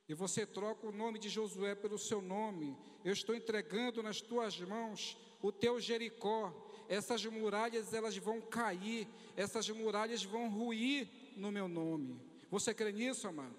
e 0.06 0.12
você 0.12 0.44
troca 0.44 0.86
o 0.86 0.92
nome 0.92 1.18
de 1.18 1.30
Josué 1.30 1.74
pelo 1.74 1.98
seu 1.98 2.20
nome, 2.20 2.76
eu 3.02 3.14
estou 3.14 3.34
entregando 3.34 4.02
nas 4.02 4.20
tuas 4.20 4.60
mãos 4.60 5.16
o 5.44 5.52
teu 5.52 5.78
Jericó. 5.78 6.52
Essas 6.88 7.24
muralhas 7.26 7.92
elas 7.92 8.16
vão 8.16 8.40
cair, 8.40 9.06
essas 9.36 9.68
muralhas 9.68 10.22
vão 10.24 10.48
ruir 10.48 11.08
no 11.36 11.52
meu 11.52 11.68
nome. 11.68 12.18
Você 12.50 12.72
crê 12.72 12.92
nisso, 12.92 13.28
amado? 13.28 13.54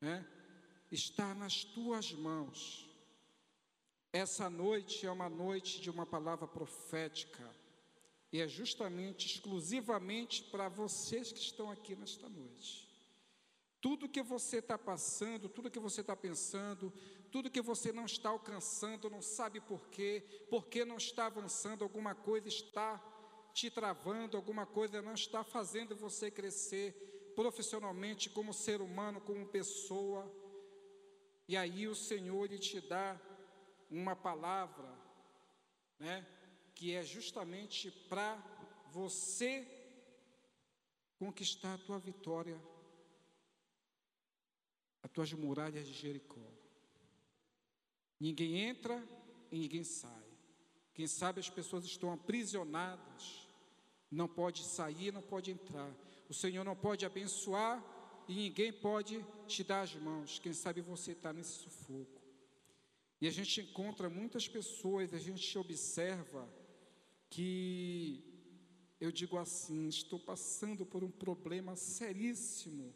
É? 0.00 0.24
Está 0.90 1.34
nas 1.34 1.64
tuas 1.64 2.12
mãos. 2.12 2.88
Essa 4.12 4.48
noite 4.48 5.04
é 5.04 5.10
uma 5.10 5.28
noite 5.28 5.80
de 5.80 5.90
uma 5.90 6.06
palavra 6.06 6.46
profética. 6.46 7.44
E 8.32 8.40
é 8.40 8.46
justamente, 8.46 9.26
exclusivamente 9.26 10.44
para 10.44 10.68
vocês 10.68 11.32
que 11.32 11.40
estão 11.40 11.70
aqui 11.70 11.96
nesta 11.96 12.28
noite. 12.28 12.88
Tudo 13.80 14.08
que 14.08 14.22
você 14.22 14.58
está 14.58 14.76
passando, 14.76 15.48
tudo 15.48 15.70
que 15.70 15.78
você 15.78 16.00
está 16.00 16.16
pensando, 16.16 16.92
tudo 17.30 17.50
que 17.50 17.60
você 17.60 17.92
não 17.92 18.06
está 18.06 18.30
alcançando, 18.30 19.10
não 19.10 19.22
sabe 19.22 19.60
por 19.60 19.88
quê, 19.88 20.24
porque 20.50 20.84
não 20.84 20.96
está 20.96 21.26
avançando, 21.26 21.82
alguma 21.82 22.14
coisa 22.14 22.48
está 22.48 23.02
te 23.52 23.70
travando, 23.70 24.36
alguma 24.36 24.66
coisa 24.66 25.00
não 25.00 25.14
está 25.14 25.42
fazendo 25.42 25.96
você 25.96 26.30
crescer 26.30 27.32
profissionalmente, 27.34 28.30
como 28.30 28.52
ser 28.52 28.80
humano, 28.80 29.20
como 29.20 29.46
pessoa. 29.46 30.30
E 31.48 31.56
aí 31.56 31.86
o 31.86 31.94
Senhor 31.94 32.44
ele 32.44 32.58
te 32.58 32.80
dá 32.80 33.20
uma 33.90 34.16
palavra, 34.16 34.92
né, 35.98 36.26
que 36.74 36.94
é 36.94 37.02
justamente 37.02 37.90
para 37.90 38.36
você 38.90 39.66
conquistar 41.18 41.74
a 41.74 41.78
tua 41.78 41.98
vitória 41.98 42.60
as 45.06 45.12
tuas 45.12 45.32
muralhas 45.32 45.86
de 45.86 45.92
Jericó. 45.92 46.55
Ninguém 48.18 48.58
entra 48.60 49.02
e 49.50 49.58
ninguém 49.58 49.84
sai. 49.84 50.24
Quem 50.94 51.06
sabe 51.06 51.40
as 51.40 51.50
pessoas 51.50 51.84
estão 51.84 52.10
aprisionadas, 52.12 53.48
não 54.10 54.26
pode 54.26 54.62
sair, 54.64 55.12
não 55.12 55.22
pode 55.22 55.50
entrar. 55.50 55.94
O 56.28 56.34
Senhor 56.34 56.64
não 56.64 56.74
pode 56.74 57.04
abençoar 57.04 57.84
e 58.28 58.34
ninguém 58.34 58.72
pode 58.72 59.24
te 59.46 59.62
dar 59.62 59.82
as 59.82 59.94
mãos. 59.94 60.38
Quem 60.38 60.52
sabe 60.52 60.80
você 60.80 61.12
está 61.12 61.32
nesse 61.32 61.52
sufoco. 61.52 62.22
E 63.20 63.26
a 63.26 63.30
gente 63.30 63.60
encontra 63.60 64.10
muitas 64.10 64.48
pessoas, 64.48 65.14
a 65.14 65.18
gente 65.18 65.58
observa 65.58 66.48
que 67.30 68.22
eu 69.00 69.12
digo 69.12 69.36
assim, 69.36 69.88
estou 69.88 70.18
passando 70.18 70.86
por 70.86 71.04
um 71.04 71.10
problema 71.10 71.76
seríssimo 71.76 72.94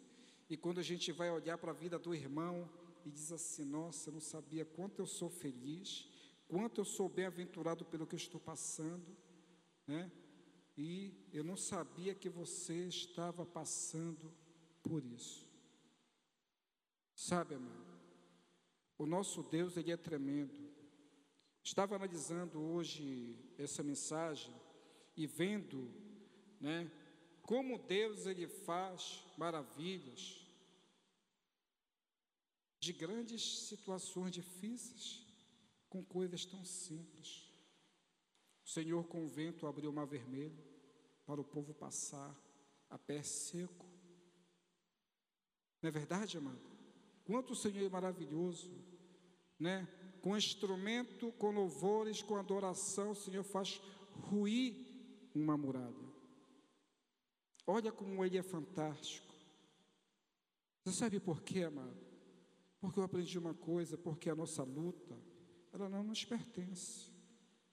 E 0.49 0.57
quando 0.57 0.81
a 0.81 0.83
gente 0.83 1.13
vai 1.13 1.31
olhar 1.31 1.59
para 1.59 1.71
a 1.71 1.75
vida 1.75 1.99
do 1.99 2.15
irmão 2.15 2.69
e 3.05 3.11
diz 3.11 3.33
assim: 3.33 3.65
Nossa, 3.65 4.09
eu 4.09 4.15
não 4.15 4.21
sabia 4.21 4.65
quanto 4.65 5.01
eu 5.01 5.07
sou 5.07 5.29
feliz, 5.29 6.09
quanto 6.49 6.81
eu 6.81 6.85
sou 6.85 7.09
bem-aventurado 7.09 7.85
pelo 7.85 8.07
que 8.07 8.15
eu 8.15 8.19
estou 8.19 8.41
passando, 8.41 9.17
né? 9.87 10.11
E 10.77 11.13
eu 11.33 11.45
não 11.45 11.57
sabia 11.57 12.15
que 12.15 12.29
você 12.29 12.87
estava 12.87 13.45
passando 13.45 14.33
por 14.83 15.05
isso. 15.05 15.47
Sabe, 17.15 17.55
amado, 17.55 18.01
o 18.97 19.05
nosso 19.05 19.43
Deus, 19.43 19.77
ele 19.77 19.93
é 19.93 19.97
tremendo. 19.97 20.71
Estava 21.63 21.97
analisando 21.97 22.59
hoje 22.59 23.37
essa 23.59 23.83
mensagem 23.83 24.55
e 25.17 25.27
vendo, 25.27 25.93
né, 26.59 26.91
como 27.43 27.79
Deus 27.79 28.27
ele 28.27 28.47
faz 28.47 29.23
maravilhas 29.37 30.40
de 32.81 32.95
grandes 32.95 33.69
situações 33.69 34.33
difíceis 34.33 35.27
com 35.91 36.03
coisas 36.03 36.47
tão 36.47 36.65
simples. 36.65 37.53
O 38.65 38.69
Senhor 38.69 39.07
com 39.07 39.25
o 39.25 39.29
vento 39.29 39.67
abriu 39.67 39.91
o 39.91 39.93
mar 39.93 40.07
vermelho 40.07 40.59
para 41.27 41.41
o 41.41 41.45
povo 41.45 41.75
passar 41.75 42.35
a 42.89 42.99
pé 42.99 43.23
seco. 43.23 43.87
Não 45.83 45.89
é 45.89 45.91
verdade, 45.91 46.39
amado? 46.39 46.61
Quanto 47.25 47.53
o 47.53 47.57
Senhor 47.57 47.85
é 47.85 47.89
maravilhoso, 47.89 48.71
né? 49.59 49.87
Com 50.23 50.37
instrumento, 50.37 51.33
com 51.33 51.51
louvores, 51.51 52.23
com 52.23 52.37
adoração, 52.37 53.11
o 53.11 53.17
Senhor 53.17 53.45
faz 53.45 53.81
ruir 54.13 54.75
uma 55.35 55.57
muralha. 55.57 56.11
Olha 57.67 57.93
como 57.93 58.25
Ele 58.25 58.39
é 58.39 58.43
fantástico. 58.43 59.35
Você 60.85 60.97
sabe 60.97 61.21
por 61.21 61.43
quê, 61.43 61.65
amado? 61.65 62.10
Porque 62.81 62.99
eu 62.99 63.05
aprendi 63.05 63.39
uma 63.39 63.55
coisa, 63.55 63.99
porque 63.99 64.31
a 64.31 64.35
nossa 64.35 64.63
luta, 64.63 65.17
ela 65.73 65.89
não 65.89 66.03
nos 66.03 66.25
pertence. 66.25 67.11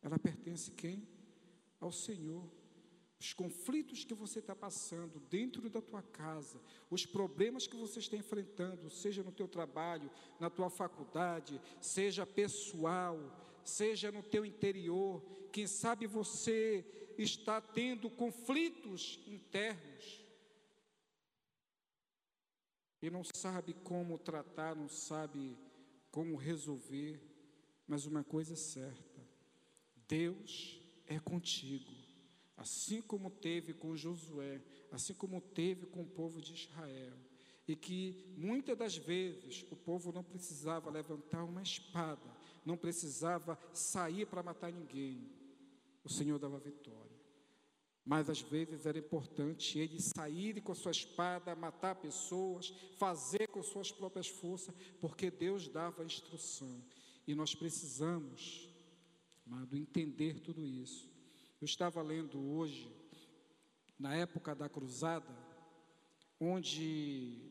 Ela 0.02 0.20
pertence 0.20 0.70
quem? 0.72 1.08
Ao 1.80 1.92
Senhor 1.92 2.50
os 3.20 3.34
conflitos 3.34 4.04
que 4.04 4.14
você 4.14 4.40
está 4.40 4.56
passando 4.56 5.20
dentro 5.20 5.70
da 5.70 5.82
tua 5.82 6.04
casa, 6.04 6.62
os 6.90 7.06
problemas 7.06 7.66
que 7.66 7.76
você 7.76 8.00
está 8.00 8.16
enfrentando, 8.16 8.90
seja 8.92 9.24
no 9.24 9.32
teu 9.32 9.48
trabalho, 9.48 10.12
na 10.40 10.50
tua 10.50 10.70
faculdade, 10.70 11.60
seja 11.82 12.26
pessoal, 12.28 13.18
seja 13.64 14.12
no 14.12 14.22
teu 14.22 14.46
interior, 14.46 15.24
quem 15.52 15.66
sabe 15.66 16.06
você 16.06 16.86
está 17.18 17.60
tendo 17.60 18.10
conflitos 18.10 19.20
internos 19.26 20.27
e 23.02 23.10
não 23.10 23.24
sabe 23.24 23.74
como 23.74 24.18
tratar, 24.18 24.76
não 24.76 24.90
sabe 24.90 25.56
como 26.12 26.36
resolver, 26.36 27.22
mas 27.88 28.06
uma 28.06 28.24
coisa 28.24 28.54
é 28.54 28.58
certa: 28.58 29.22
Deus 30.08 30.82
é 31.06 31.20
contigo. 31.20 31.92
Assim 32.56 33.02
como 33.04 33.30
teve 33.30 33.74
com 33.74 33.96
Josué, 33.96 34.62
assim 34.92 35.14
como 35.14 35.40
teve 35.40 35.86
com 35.86 36.02
o 36.02 36.08
povo 36.08 36.42
de 36.42 36.54
Israel. 36.54 37.14
E 37.68 37.76
que 37.76 38.34
muitas 38.38 38.78
das 38.78 38.98
vezes 38.98 39.66
o 39.70 39.76
povo 39.76 40.12
não 40.12 40.24
precisava 40.24 40.90
levantar 40.90 41.44
uma 41.44 41.62
espada, 41.62 42.36
não 42.66 42.78
precisava 42.78 43.60
sair 43.74 44.26
para 44.26 44.42
matar 44.42 44.72
ninguém. 44.72 45.30
O 46.04 46.10
Senhor 46.10 46.40
dava 46.40 46.58
vitória. 46.58 46.97
Mas 48.08 48.30
às 48.30 48.40
vezes 48.40 48.86
era 48.86 48.98
importante 48.98 49.78
ele 49.78 50.00
sair 50.00 50.62
com 50.62 50.72
a 50.72 50.76
sua 50.76 50.92
espada, 50.92 51.54
matar 51.58 51.94
pessoas, 51.96 52.74
fazer 52.98 53.50
com 53.50 53.62
suas 53.62 53.92
próprias 53.92 54.30
forças, 54.30 54.74
porque 55.02 55.30
Deus 55.30 55.68
dava 55.68 56.02
a 56.02 56.06
instrução. 56.06 56.82
E 57.28 57.36
nós 57.36 57.54
precisamos, 57.54 58.70
amado, 59.46 59.76
entender 59.76 60.40
tudo 60.40 60.66
isso. 60.66 61.12
Eu 61.60 61.66
estava 61.66 62.02
lendo 62.02 62.40
hoje, 62.40 62.90
na 64.00 64.16
época 64.16 64.56
da 64.56 64.70
cruzada, 64.70 65.38
onde 66.40 67.42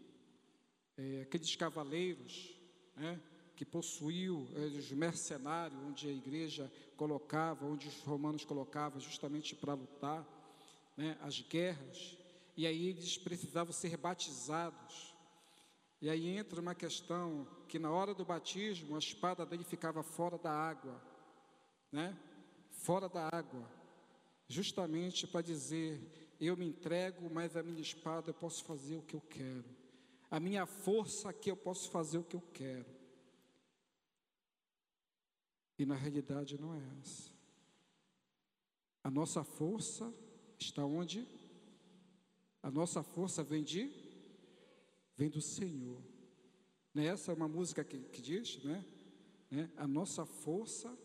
é, 0.96 1.20
aqueles 1.20 1.54
cavaleiros, 1.54 2.58
né, 2.96 3.20
que 3.54 3.66
possuiu 3.66 4.48
é, 4.54 4.60
os 4.68 4.90
mercenários, 4.90 5.78
onde 5.82 6.08
a 6.08 6.12
igreja 6.12 6.72
colocava, 6.96 7.66
onde 7.66 7.88
os 7.88 8.00
romanos 8.00 8.42
colocavam 8.42 8.98
justamente 8.98 9.54
para 9.54 9.74
lutar, 9.74 10.26
né, 10.96 11.18
as 11.20 11.40
guerras, 11.40 12.18
e 12.56 12.66
aí 12.66 12.86
eles 12.86 13.18
precisavam 13.18 13.72
ser 13.72 13.96
batizados. 13.96 15.14
E 16.00 16.08
aí 16.08 16.28
entra 16.28 16.60
uma 16.60 16.74
questão 16.74 17.46
que 17.68 17.78
na 17.78 17.90
hora 17.90 18.14
do 18.14 18.24
batismo 18.24 18.96
a 18.96 18.98
espada 18.98 19.44
dele 19.44 19.64
ficava 19.64 20.02
fora 20.02 20.38
da 20.38 20.50
água, 20.50 21.02
né? 21.90 22.16
Fora 22.70 23.08
da 23.08 23.28
água 23.32 23.76
justamente 24.48 25.26
para 25.26 25.42
dizer: 25.42 26.00
eu 26.40 26.56
me 26.56 26.66
entrego, 26.66 27.28
mas 27.30 27.56
a 27.56 27.62
minha 27.62 27.80
espada 27.80 28.30
eu 28.30 28.34
posso 28.34 28.64
fazer 28.64 28.96
o 28.96 29.02
que 29.02 29.14
eu 29.14 29.20
quero, 29.20 29.64
a 30.30 30.38
minha 30.40 30.66
força 30.66 31.30
aqui 31.30 31.50
eu 31.50 31.56
posso 31.56 31.90
fazer 31.90 32.18
o 32.18 32.24
que 32.24 32.36
eu 32.36 32.42
quero. 32.52 32.94
E 35.78 35.84
na 35.84 35.94
realidade 35.94 36.58
não 36.58 36.74
é 36.74 36.82
essa. 37.02 37.30
A 39.04 39.10
nossa 39.10 39.44
força 39.44 40.12
está 40.64 40.84
onde? 40.84 41.26
A 42.62 42.70
nossa 42.70 43.02
força 43.02 43.42
vem 43.42 43.62
de? 43.62 43.90
Vem 45.16 45.28
do 45.28 45.40
Senhor. 45.40 46.02
Não 46.92 47.02
é 47.02 47.06
essa 47.06 47.32
uma 47.32 47.48
música 47.48 47.84
que, 47.84 47.98
que 47.98 48.22
diz, 48.22 48.62
né? 48.64 48.84
né? 49.50 49.70
A 49.76 49.86
nossa 49.86 50.24
força 50.24 50.96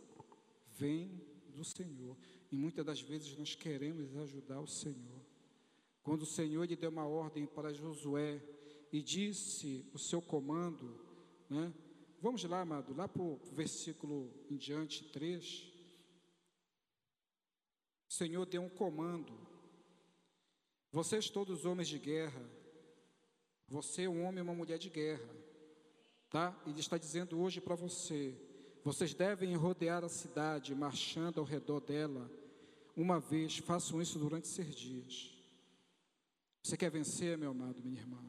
vem 0.73 1.21
do 1.49 1.63
Senhor. 1.63 2.17
E 2.51 2.55
muitas 2.55 2.85
das 2.85 3.01
vezes 3.01 3.35
nós 3.37 3.55
queremos 3.55 4.15
ajudar 4.17 4.59
o 4.59 4.67
Senhor. 4.67 5.21
Quando 6.03 6.23
o 6.23 6.25
Senhor 6.25 6.63
lhe 6.65 6.75
deu 6.75 6.89
uma 6.89 7.05
ordem 7.05 7.45
para 7.45 7.73
Josué 7.73 8.41
e 8.91 9.01
disse 9.01 9.85
o 9.93 9.99
seu 9.99 10.21
comando, 10.21 10.99
né? 11.49 11.73
Vamos 12.21 12.43
lá, 12.43 12.61
amado, 12.61 12.93
lá 12.95 13.07
para 13.07 13.21
o 13.21 13.39
versículo 13.51 14.31
em 14.49 14.55
diante, 14.55 15.03
3. 15.11 15.70
O 18.11 18.13
Senhor 18.13 18.45
deu 18.45 18.61
um 18.61 18.67
comando. 18.67 19.31
Vocês 20.91 21.29
todos 21.29 21.63
homens 21.63 21.87
de 21.87 21.97
guerra, 21.97 22.43
você 23.69 24.01
é 24.01 24.09
um 24.09 24.25
homem 24.25 24.39
e 24.39 24.41
uma 24.41 24.53
mulher 24.53 24.77
de 24.77 24.89
guerra, 24.89 25.33
tá? 26.29 26.61
Ele 26.67 26.81
está 26.81 26.97
dizendo 26.97 27.39
hoje 27.39 27.61
para 27.61 27.73
você, 27.73 28.37
vocês 28.83 29.13
devem 29.13 29.55
rodear 29.55 30.03
a 30.03 30.09
cidade, 30.09 30.75
marchando 30.75 31.39
ao 31.39 31.45
redor 31.45 31.79
dela, 31.79 32.29
uma 32.97 33.17
vez, 33.17 33.59
façam 33.59 34.01
isso 34.01 34.19
durante 34.19 34.49
seis 34.49 34.75
dias. 34.75 35.33
Você 36.61 36.75
quer 36.75 36.91
vencer, 36.91 37.37
meu 37.37 37.51
amado, 37.51 37.81
minha 37.81 38.01
irmã? 38.01 38.21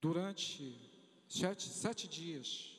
Durante 0.00 0.78
sete, 1.28 1.68
sete 1.68 2.06
dias, 2.06 2.78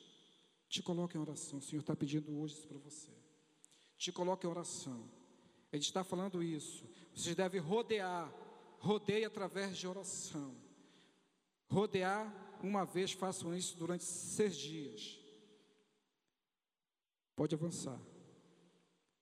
te 0.70 0.82
coloque 0.82 1.18
em 1.18 1.20
oração. 1.20 1.58
O 1.58 1.62
Senhor 1.62 1.82
está 1.82 1.94
pedindo 1.94 2.34
hoje 2.40 2.54
isso 2.54 2.66
para 2.66 2.78
você. 2.78 3.10
Te 3.98 4.10
coloque 4.10 4.46
em 4.46 4.50
oração. 4.50 5.21
Ele 5.72 5.82
está 5.82 6.04
falando 6.04 6.42
isso. 6.42 6.84
Vocês 7.14 7.34
devem 7.34 7.60
rodear. 7.60 8.32
Rodeie 8.78 9.24
através 9.24 9.76
de 9.76 9.86
oração. 9.86 10.54
Rodear 11.70 12.58
uma 12.62 12.84
vez, 12.84 13.12
façam 13.12 13.56
isso 13.56 13.76
durante 13.76 14.04
seis 14.04 14.56
dias. 14.56 15.18
Pode 17.34 17.54
avançar. 17.54 17.98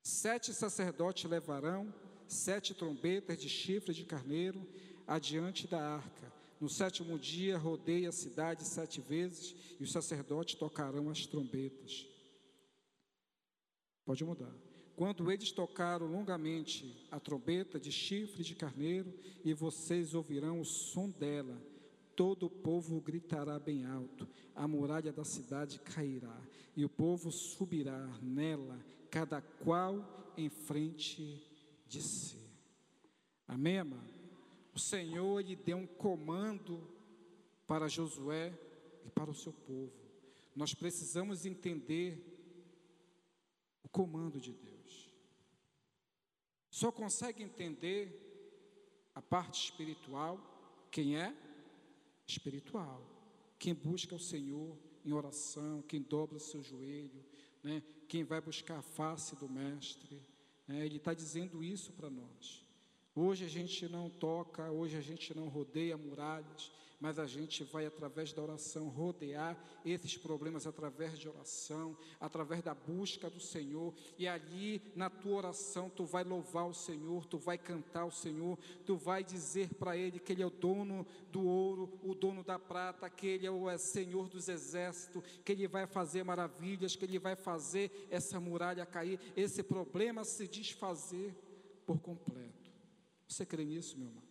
Sete 0.03 0.53
sacerdotes 0.53 1.31
levarão 1.31 1.95
sete 2.27 2.75
trombetas 2.75 3.39
de 3.39 3.49
chifre 3.49 3.93
de 3.93 4.05
carneiro 4.05 4.67
adiante 5.07 5.67
da 5.67 5.97
arca. 5.97 6.33
No 6.61 6.69
sétimo 6.69 7.19
dia, 7.19 7.59
rodeie 7.59 8.07
a 8.07 8.13
cidade 8.13 8.65
sete 8.65 9.01
vezes 9.01 9.55
e 9.79 9.83
os 9.83 9.93
sacerdotes 9.93 10.55
tocarão 10.55 11.09
as 11.09 11.27
trombetas. 11.27 12.07
Pode 14.05 14.25
mudar. 14.25 14.70
Quando 15.01 15.33
eles 15.33 15.51
tocaram 15.51 16.07
longamente 16.09 16.95
a 17.11 17.19
trombeta 17.19 17.81
de 17.81 17.91
chifre 17.91 18.45
de 18.45 18.55
carneiro, 18.55 19.11
e 19.43 19.55
vocês 19.55 20.13
ouvirão 20.13 20.61
o 20.61 20.65
som 20.67 21.09
dela, 21.09 21.59
todo 22.15 22.45
o 22.45 22.51
povo 22.51 23.01
gritará 23.01 23.59
bem 23.59 23.87
alto, 23.87 24.29
a 24.55 24.69
muralha 24.69 25.11
da 25.11 25.25
cidade 25.25 25.79
cairá, 25.79 26.39
e 26.77 26.85
o 26.85 26.89
povo 26.91 27.33
subirá 27.33 28.07
nela 28.21 28.79
cada 29.11 29.41
qual 29.41 30.35
em 30.37 30.51
frente 30.51 31.51
de 31.89 32.03
si. 32.03 32.37
Amém, 33.49 33.79
amado? 33.79 34.13
O 34.75 34.79
Senhor 34.79 35.41
lhe 35.43 35.57
deu 35.57 35.79
um 35.79 35.87
comando 35.87 36.79
para 37.67 37.89
Josué 37.89 38.53
e 39.07 39.09
para 39.09 39.31
o 39.31 39.35
seu 39.35 39.55
povo. 39.55 39.95
Nós 40.55 40.75
precisamos 40.75 41.47
entender 41.47 42.23
o 43.83 43.89
comando 43.89 44.39
de 44.39 44.53
Deus. 44.53 44.80
Só 46.81 46.91
consegue 46.91 47.43
entender 47.43 48.03
a 49.15 49.21
parte 49.21 49.65
espiritual 49.65 50.41
quem 50.91 51.15
é 51.15 51.31
espiritual. 52.27 53.03
Quem 53.59 53.75
busca 53.75 54.15
o 54.15 54.19
Senhor 54.19 54.75
em 55.05 55.13
oração, 55.13 55.83
quem 55.87 56.01
dobra 56.01 56.39
o 56.39 56.41
seu 56.41 56.63
joelho, 56.63 57.23
né? 57.63 57.83
quem 58.09 58.25
vai 58.25 58.41
buscar 58.41 58.79
a 58.79 58.83
face 58.83 59.37
do 59.37 59.47
Mestre. 59.47 60.23
Né? 60.67 60.87
Ele 60.87 60.97
está 60.97 61.13
dizendo 61.13 61.63
isso 61.63 61.93
para 61.93 62.09
nós. 62.09 62.65
Hoje 63.15 63.45
a 63.45 63.49
gente 63.49 63.87
não 63.87 64.09
toca, 64.09 64.71
hoje 64.71 64.97
a 64.97 65.03
gente 65.03 65.37
não 65.37 65.49
rodeia 65.49 65.99
muralhas, 65.99 66.73
mas 67.01 67.19
a 67.19 67.27
gente 67.27 67.65
vai 67.65 67.87
através 67.87 68.31
da 68.33 68.43
oração 68.43 68.89
rodear 68.89 69.59
esses 69.85 70.19
problemas 70.19 70.67
através 70.67 71.19
de 71.19 71.29
oração, 71.29 71.97
através 72.21 72.63
da 72.63 72.75
busca 72.75 73.31
do 73.31 73.41
Senhor, 73.41 73.95
e 74.19 74.29
ali 74.29 74.83
na 74.95 75.09
tua 75.09 75.37
oração 75.37 75.89
tu 75.89 76.05
vai 76.05 76.23
louvar 76.23 76.69
o 76.69 76.75
Senhor, 76.75 77.25
tu 77.25 77.39
vai 77.39 77.57
cantar 77.57 78.05
o 78.05 78.11
Senhor, 78.11 78.59
tu 78.85 78.97
vai 78.97 79.25
dizer 79.25 79.73
para 79.75 79.97
ele 79.97 80.21
que 80.21 80.33
ele 80.33 80.43
é 80.43 80.47
o 80.47 80.51
dono 80.51 81.07
do 81.33 81.43
ouro, 81.43 81.99
o 82.05 82.15
dono 82.15 82.45
da 82.45 82.59
prata, 82.59 83.09
que 83.09 83.27
ele 83.27 83.47
é 83.47 83.51
o 83.51 83.79
Senhor 83.79 84.29
dos 84.29 84.49
exércitos, 84.49 85.23
que 85.43 85.53
ele 85.53 85.67
vai 85.67 85.87
fazer 85.87 86.23
maravilhas, 86.23 86.95
que 86.95 87.05
ele 87.07 87.19
vai 87.19 87.35
fazer 87.35 88.09
essa 88.11 88.39
muralha 88.39 88.85
cair, 88.85 89.19
esse 89.35 89.63
problema 89.63 90.23
se 90.23 90.47
desfazer 90.47 91.35
por 91.87 91.99
completo. 91.99 92.71
Você 93.27 93.47
crê 93.47 93.65
nisso, 93.65 93.97
meu 93.97 94.09
irmão? 94.09 94.23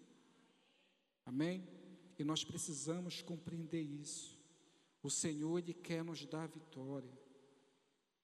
Amém? 1.26 1.79
E 2.20 2.24
nós 2.26 2.44
precisamos 2.44 3.22
compreender 3.22 3.82
isso. 3.82 4.38
O 5.02 5.10
Senhor, 5.10 5.58
Ele 5.58 5.74
quer 5.74 6.04
nos 6.04 6.26
dar 6.26 6.48
vitória. 6.50 7.18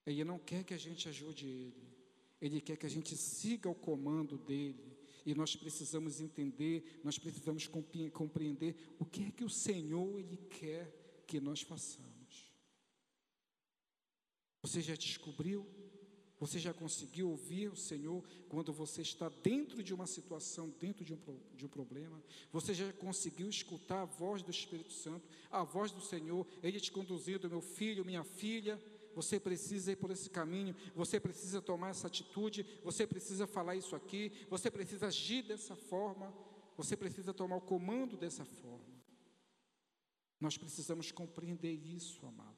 Ele 0.06 0.26
não 0.26 0.38
quer 0.38 0.66
que 0.66 0.74
a 0.74 0.78
gente 0.78 1.08
ajude 1.08 1.48
Ele. 1.48 1.96
Ele 2.42 2.60
quer 2.60 2.76
que 2.76 2.86
a 2.86 2.90
gente 2.90 3.16
siga 3.16 3.70
o 3.70 3.74
comando 3.74 4.38
dEle. 4.38 4.98
E 5.26 5.34
nós 5.34 5.56
precisamos 5.56 6.20
entender, 6.20 7.00
nós 7.06 7.18
precisamos 7.18 7.68
compreender 8.12 8.76
o 9.00 9.06
que 9.06 9.24
é 9.24 9.32
que 9.32 9.46
o 9.46 9.50
Senhor, 9.50 10.20
Ele 10.20 10.38
quer 10.38 11.24
que 11.26 11.40
nós 11.40 11.62
façamos. 11.62 12.52
Você 14.62 14.82
já 14.82 14.96
descobriu 14.96 15.66
você 16.40 16.60
já 16.60 16.74
conseguiu 16.74 17.30
ouvir 17.30 17.70
o 17.70 17.78
Senhor 17.78 18.22
quando 18.50 18.74
você 18.74 19.02
está 19.02 19.30
dentro 19.30 19.82
de 19.82 19.94
uma 19.94 20.06
situação, 20.06 20.70
dentro 20.80 21.06
de 21.06 21.14
um, 21.14 21.20
de 21.56 21.66
um 21.66 21.70
problema? 21.70 22.22
Você 22.52 22.74
já 22.74 22.92
conseguiu 22.94 23.48
escutar 23.50 24.02
a 24.02 24.06
voz 24.06 24.44
do 24.44 24.52
Espírito 24.52 24.92
Santo, 24.92 25.30
a 25.50 25.64
voz 25.64 25.92
do 25.92 26.02
Senhor, 26.02 26.46
Ele 26.62 26.80
te 26.80 26.92
conduzindo, 26.92 27.50
meu 27.50 27.62
filho, 27.62 28.04
minha 28.04 28.24
filha? 28.24 28.82
Você 29.16 29.40
precisa 29.40 29.94
ir 29.94 29.96
por 29.96 30.12
esse 30.12 30.30
caminho, 30.30 30.76
você 30.94 31.22
precisa 31.22 31.62
tomar 31.62 31.90
essa 31.90 32.08
atitude, 32.08 32.66
você 32.84 33.08
precisa 33.08 33.48
falar 33.48 33.78
isso 33.78 33.96
aqui, 33.96 34.30
você 34.50 34.70
precisa 34.70 35.08
agir 35.08 35.42
dessa 35.44 35.74
forma, 35.74 36.34
você 36.76 36.98
precisa 36.98 37.34
tomar 37.34 37.56
o 37.56 37.62
comando 37.62 38.18
dessa 38.18 38.44
forma. 38.44 38.94
Nós 40.38 40.58
precisamos 40.58 41.14
compreender 41.14 41.72
isso, 41.72 42.26
amado, 42.26 42.58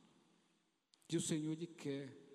que 1.08 1.16
o 1.16 1.22
Senhor 1.22 1.54
lhe 1.54 1.68
quer 1.68 2.27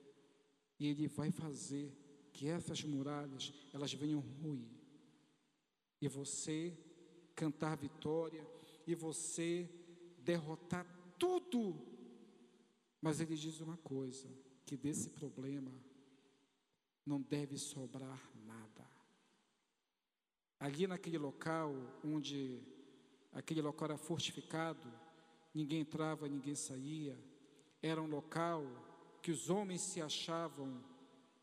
e 0.82 0.86
Ele 0.88 1.06
vai 1.06 1.30
fazer 1.30 1.96
que 2.32 2.48
essas 2.48 2.82
muralhas 2.82 3.52
elas 3.72 3.94
venham 3.94 4.18
ruir. 4.18 4.68
E 6.00 6.08
você 6.08 6.76
cantar 7.36 7.76
vitória, 7.76 8.44
e 8.84 8.92
você 8.92 9.70
derrotar 10.18 10.84
tudo. 11.16 11.80
Mas 13.00 13.20
Ele 13.20 13.36
diz 13.36 13.60
uma 13.60 13.76
coisa: 13.76 14.28
que 14.66 14.76
desse 14.76 15.10
problema 15.10 15.72
não 17.06 17.20
deve 17.20 17.56
sobrar 17.56 18.20
nada. 18.44 18.90
Ali 20.58 20.88
naquele 20.88 21.18
local 21.18 21.72
onde 22.04 22.60
aquele 23.30 23.62
local 23.62 23.90
era 23.90 23.96
fortificado, 23.96 24.92
ninguém 25.54 25.82
entrava, 25.82 26.28
ninguém 26.28 26.56
saía, 26.56 27.16
era 27.80 28.02
um 28.02 28.06
local 28.08 28.64
que 29.22 29.30
os 29.30 29.48
homens 29.48 29.80
se 29.80 30.02
achavam, 30.02 30.82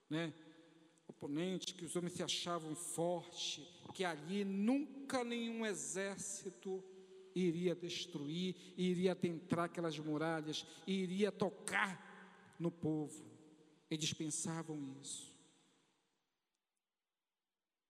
né, 0.10 0.34
oponentes, 1.08 1.74
que 1.74 1.86
os 1.86 1.96
homens 1.96 2.14
se 2.14 2.22
achavam 2.22 2.76
fortes, 2.76 3.66
que 3.94 4.04
ali 4.04 4.44
nunca 4.44 5.24
nenhum 5.24 5.66
exército 5.66 6.84
iria 7.34 7.74
destruir, 7.74 8.56
iria 8.78 9.14
adentrar 9.14 9.66
aquelas 9.66 9.98
muralhas, 9.98 10.66
iria 10.86 11.32
tocar 11.32 12.56
no 12.60 12.70
povo. 12.70 13.24
Eles 13.90 14.14
pensavam 14.14 14.78
isso. 15.02 15.34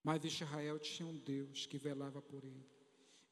Mas 0.04 0.24
Israel 0.24 0.80
tinha 0.80 1.08
um 1.08 1.18
Deus 1.18 1.66
que 1.66 1.78
velava 1.78 2.22
por 2.22 2.44
ele. 2.44 2.66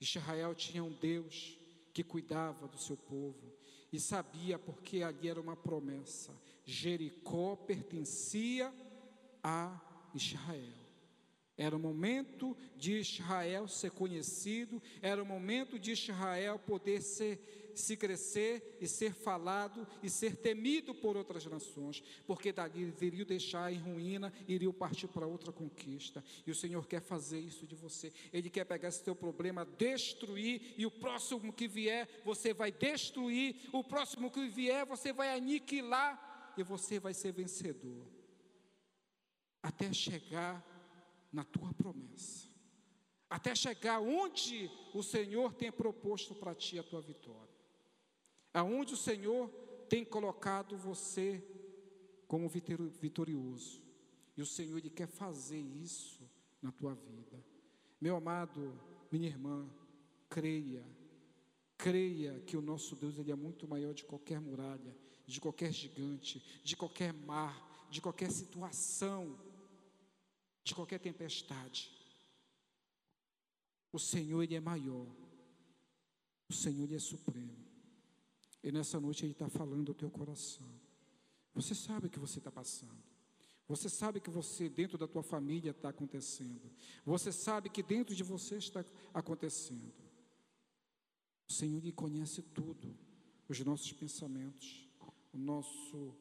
Israel 0.01 0.53
tinha 0.55 0.83
um 0.83 0.91
Deus 0.91 1.57
que 1.93 2.03
cuidava 2.03 2.67
do 2.67 2.77
seu 2.77 2.97
povo 2.97 3.57
e 3.91 3.99
sabia 3.99 4.59
porque 4.59 5.03
ali 5.03 5.27
era 5.27 5.39
uma 5.39 5.55
promessa. 5.55 6.33
Jericó 6.65 7.55
pertencia 7.55 8.73
a 9.43 9.79
Israel. 10.13 10.86
Era 11.57 11.75
o 11.75 11.79
momento 11.79 12.55
de 12.75 12.99
Israel 12.99 13.67
ser 13.67 13.89
conhecido, 13.89 14.81
era 15.01 15.21
o 15.21 15.25
momento 15.25 15.79
de 15.79 15.91
Israel 15.91 16.59
poder 16.59 17.01
ser, 17.01 17.71
se 17.73 17.97
crescer 17.97 18.77
e 18.79 18.87
ser 18.87 19.11
falado 19.11 19.87
e 20.03 20.09
ser 20.09 20.35
temido 20.35 20.93
por 20.93 21.17
outras 21.17 21.45
nações, 21.47 22.03
porque 22.27 22.51
dali 22.51 22.93
iriam 23.01 23.25
deixar 23.25 23.73
em 23.73 23.79
ruína, 23.79 24.31
iriam 24.47 24.71
partir 24.71 25.07
para 25.07 25.25
outra 25.25 25.51
conquista. 25.51 26.23
E 26.45 26.51
o 26.51 26.55
Senhor 26.55 26.85
quer 26.85 27.01
fazer 27.01 27.39
isso 27.39 27.65
de 27.65 27.75
você. 27.75 28.13
Ele 28.31 28.51
quer 28.51 28.65
pegar 28.65 28.89
esse 28.89 29.03
teu 29.03 29.15
problema, 29.15 29.65
destruir, 29.79 30.75
e 30.77 30.85
o 30.85 30.91
próximo 30.91 31.51
que 31.51 31.67
vier, 31.67 32.07
você 32.23 32.53
vai 32.53 32.71
destruir, 32.71 33.55
o 33.73 33.83
próximo 33.83 34.29
que 34.29 34.47
vier, 34.47 34.85
você 34.85 35.11
vai 35.11 35.35
aniquilar, 35.35 36.53
e 36.55 36.63
você 36.63 36.99
vai 36.99 37.13
ser 37.13 37.31
vencedor. 37.31 38.05
Até 39.61 39.91
chegar 39.91 40.76
na 41.31 41.43
tua 41.43 41.73
promessa, 41.73 42.47
até 43.29 43.53
chegar 43.53 43.99
onde 43.99 44.69
o 44.93 45.03
Senhor 45.03 45.53
tem 45.53 45.71
proposto 45.71 46.33
para 46.33 46.55
ti 46.55 46.79
a 46.79 46.83
tua 46.83 47.01
vitória, 47.01 47.55
aonde 48.53 48.93
o 48.93 48.97
Senhor 48.97 49.49
tem 49.89 50.03
colocado 50.03 50.77
você 50.77 51.43
como 52.27 52.49
vitorioso, 52.49 53.81
e 54.35 54.41
o 54.41 54.45
Senhor 54.45 54.77
ele 54.77 54.89
quer 54.89 55.07
fazer 55.07 55.59
isso 55.59 56.29
na 56.61 56.71
tua 56.71 56.93
vida. 56.93 57.43
Meu 57.99 58.15
amado, 58.15 58.79
minha 59.11 59.27
irmã, 59.27 59.67
creia, 60.29 60.85
creia 61.77 62.39
que 62.41 62.57
o 62.57 62.61
nosso 62.61 62.95
Deus 62.95 63.17
ele 63.17 63.31
é 63.31 63.35
muito 63.35 63.67
maior 63.67 63.93
de 63.93 64.03
qualquer 64.03 64.39
muralha, 64.39 64.95
de 65.25 65.41
qualquer 65.41 65.71
gigante, 65.71 66.61
de 66.63 66.75
qualquer 66.75 67.13
mar, 67.13 67.87
de 67.89 68.01
qualquer 68.01 68.31
situação 68.31 69.37
de 70.67 70.75
qualquer 70.75 70.99
tempestade. 70.99 71.89
O 73.91 73.97
Senhor, 73.97 74.43
Ele 74.43 74.55
é 74.55 74.59
maior. 74.59 75.07
O 76.49 76.53
Senhor, 76.53 76.83
Ele 76.83 76.95
é 76.95 76.99
supremo. 76.99 77.65
E 78.61 78.71
nessa 78.71 78.99
noite 78.99 79.25
Ele 79.25 79.31
está 79.31 79.49
falando 79.49 79.89
ao 79.89 79.95
teu 79.95 80.09
coração. 80.09 80.69
Você 81.53 81.73
sabe 81.73 82.07
o 82.07 82.09
que 82.09 82.19
você 82.19 82.39
está 82.39 82.51
passando. 82.51 83.01
Você 83.67 83.89
sabe 83.89 84.19
que 84.19 84.29
você, 84.29 84.69
dentro 84.69 84.97
da 84.97 85.07
tua 85.07 85.23
família, 85.23 85.71
está 85.71 85.89
acontecendo. 85.89 86.71
Você 87.05 87.31
sabe 87.31 87.69
que 87.69 87.81
dentro 87.81 88.13
de 88.13 88.23
você 88.23 88.57
está 88.57 88.83
acontecendo. 89.13 89.93
O 91.49 91.53
Senhor 91.53 91.77
Ele 91.77 91.91
conhece 91.91 92.41
tudo. 92.41 92.95
Os 93.47 93.59
nossos 93.61 93.91
pensamentos. 93.93 94.85
O 95.31 95.37
nosso 95.37 96.15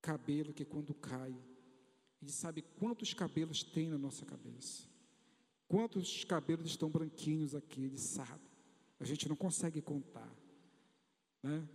cabelo 0.00 0.52
que 0.52 0.64
quando 0.64 0.92
cai, 0.94 1.32
ele 2.22 2.30
sabe 2.30 2.62
quantos 2.78 3.12
cabelos 3.12 3.64
tem 3.64 3.90
na 3.90 3.98
nossa 3.98 4.24
cabeça. 4.24 4.84
Quantos 5.66 6.24
cabelos 6.24 6.66
estão 6.66 6.88
branquinhos 6.88 7.54
aqui, 7.54 7.82
Ele 7.82 7.98
sabe. 7.98 8.48
A 9.00 9.04
gente 9.04 9.28
não 9.28 9.34
consegue 9.34 9.82
contar. 9.82 10.30
Né? 11.42 11.68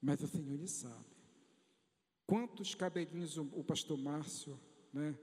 Mas 0.00 0.22
o 0.22 0.28
Senhor 0.28 0.54
Ele 0.54 0.66
sabe. 0.66 1.04
Quantos 2.26 2.74
cabelinhos 2.74 3.36
o, 3.36 3.42
o 3.52 3.62
pastor 3.62 3.98
Márcio 3.98 4.58
né, 4.92 5.18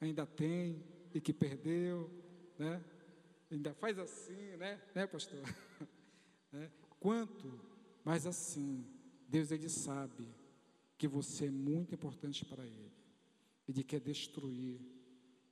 ainda 0.00 0.24
tem 0.24 0.84
e 1.12 1.20
que 1.20 1.32
perdeu, 1.32 2.08
né? 2.58 2.84
Ainda 3.50 3.74
faz 3.74 3.98
assim, 3.98 4.56
né, 4.56 4.80
né 4.94 5.06
pastor? 5.06 5.42
né? 6.52 6.70
Quanto, 7.00 7.60
mas 8.04 8.26
assim, 8.26 8.86
Deus 9.26 9.50
Ele 9.50 9.68
sabe 9.68 10.28
que 10.96 11.08
você 11.08 11.46
é 11.46 11.50
muito 11.50 11.94
importante 11.94 12.44
para 12.44 12.64
Ele. 12.64 12.89
Ele 13.70 13.84
quer 13.84 14.00
destruir 14.00 14.80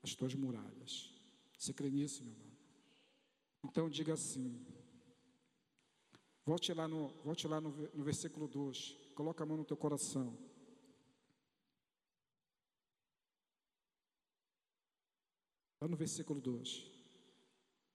as 0.03 0.13
tuas 0.17 0.35
muralhas. 0.35 1.15
Você 1.57 1.73
crê 1.73 1.89
nisso, 1.89 2.25
meu 2.25 2.33
irmão? 2.33 2.51
Então 3.65 3.89
diga 3.89 4.15
assim. 4.15 4.67
Volte 6.45 6.75
lá 6.75 6.89
no, 6.89 7.11
volte 7.23 7.47
lá 7.47 7.61
no, 7.61 7.71
no 7.71 8.03
versículo 8.03 8.49
2. 8.49 8.97
Coloca 9.15 9.45
a 9.45 9.47
mão 9.47 9.57
no 9.57 9.65
teu 9.65 9.77
coração. 9.77 10.37
Lá 15.81 15.87
no 15.87 15.97
versículo 15.97 16.41
2. 16.41 16.91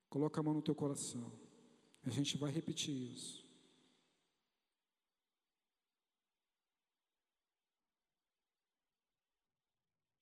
Coloca 0.10 0.40
a 0.40 0.44
mão 0.44 0.54
no 0.54 0.62
teu 0.62 0.74
coração. 0.74 1.38
A 2.06 2.10
gente 2.10 2.38
vai 2.38 2.50
repetir 2.50 2.96
isso. 2.96 3.43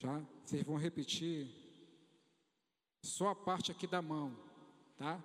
Já? 0.02 0.20
Vocês 0.44 0.64
vão 0.64 0.78
repetir 0.78 1.48
só 3.04 3.30
a 3.30 3.36
parte 3.36 3.72
aqui 3.72 3.86
da 3.86 4.02
mão, 4.02 4.36
tá? 4.98 5.24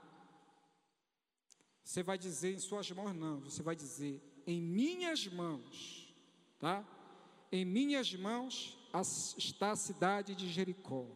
Você 1.83 2.03
vai 2.03 2.19
dizer 2.19 2.55
em 2.55 2.59
suas 2.59 2.91
mãos, 2.91 3.15
não, 3.15 3.41
você 3.41 3.63
vai 3.63 3.75
dizer 3.75 4.21
em 4.47 4.61
minhas 4.61 5.27
mãos, 5.29 6.15
tá? 6.59 6.85
Em 7.51 7.65
minhas 7.65 8.15
mãos 8.17 8.77
está 9.39 9.71
a 9.71 9.77
cidade 9.77 10.35
de 10.35 10.47
Jericó, 10.47 11.07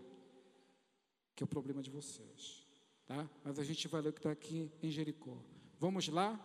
que 1.37 1.43
é 1.43 1.45
o 1.45 1.49
problema 1.49 1.83
de 1.83 1.91
vocês, 1.91 2.67
tá? 3.05 3.29
Mas 3.45 3.59
a 3.59 3.63
gente 3.63 3.87
vai 3.89 4.01
ler 4.01 4.09
o 4.09 4.13
que 4.15 4.21
está 4.21 4.31
aqui 4.31 4.73
em 4.83 4.91
Jericó. 4.91 5.37
Vamos 5.79 6.09
lá? 6.09 6.41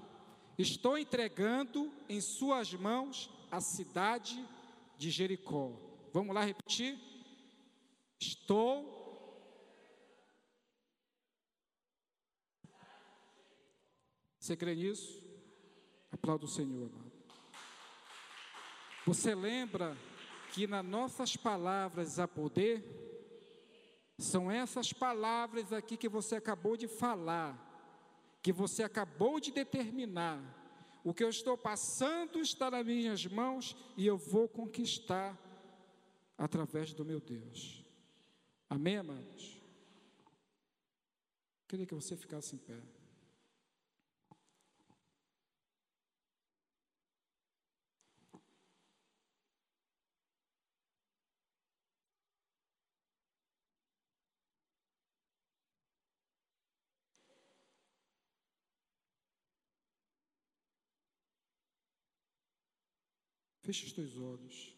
Estou 0.58 0.98
entregando 0.98 1.90
em 2.10 2.20
suas 2.20 2.74
mãos 2.74 3.30
a 3.50 3.62
cidade 3.62 4.46
de 4.98 5.10
Jericó. 5.10 5.95
Vamos 6.16 6.34
lá 6.34 6.46
repetir? 6.46 6.98
Estou 8.18 8.96
Você 14.40 14.56
crê 14.56 14.76
nisso? 14.76 15.22
Aplauda 16.10 16.46
o 16.46 16.48
Senhor. 16.48 16.90
Você 19.06 19.36
lembra 19.36 19.98
que 20.54 20.66
nas 20.66 20.86
nossas 20.86 21.36
palavras 21.36 22.18
há 22.18 22.26
poder? 22.26 22.82
São 24.18 24.50
essas 24.50 24.94
palavras 24.94 25.74
aqui 25.74 25.98
que 25.98 26.08
você 26.08 26.38
acabou 26.38 26.78
de 26.78 26.88
falar, 26.88 27.60
que 28.42 28.54
você 28.54 28.84
acabou 28.84 29.42
de 29.42 29.52
determinar. 29.52 30.40
O 31.04 31.14
que 31.14 31.26
eu 31.26 31.30
estou 31.30 31.58
passando 31.58 32.40
está 32.40 32.72
nas 32.72 32.86
minhas 32.86 33.26
mãos 33.26 33.76
e 33.98 34.08
eu 34.08 34.18
vou 34.18 34.48
conquistar 34.48 35.38
através 36.38 36.94
do 36.94 37.06
meu 37.06 37.20
Deus. 37.20 37.84
Amém, 38.70 38.98
amados? 38.98 39.62
Queria 41.68 41.86
que 41.86 41.96
você 41.96 42.16
ficasse 42.16 42.56
em 42.56 42.60
pé. 42.60 42.82
Feche 63.64 63.88
os 63.88 63.94
teus 63.94 64.16
olhos. 64.18 64.75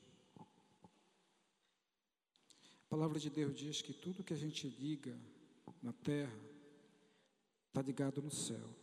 A 2.88 2.90
palavra 2.90 3.20
de 3.20 3.30
Deus 3.30 3.54
diz 3.54 3.82
que 3.82 3.92
tudo 3.92 4.24
que 4.24 4.34
a 4.34 4.38
gente 4.38 4.66
liga 4.66 5.14
na 5.84 5.92
terra 5.92 6.40
está 7.68 7.82
ligado 7.82 8.22
no 8.22 8.32
céu. 8.32 8.74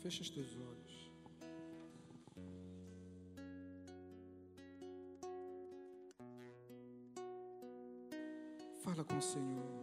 Feche 0.00 0.22
os 0.22 0.30
teus 0.30 0.56
olhos. 0.56 1.12
Fala 8.82 9.04
com 9.04 9.18
o 9.18 9.22
Senhor. 9.22 9.81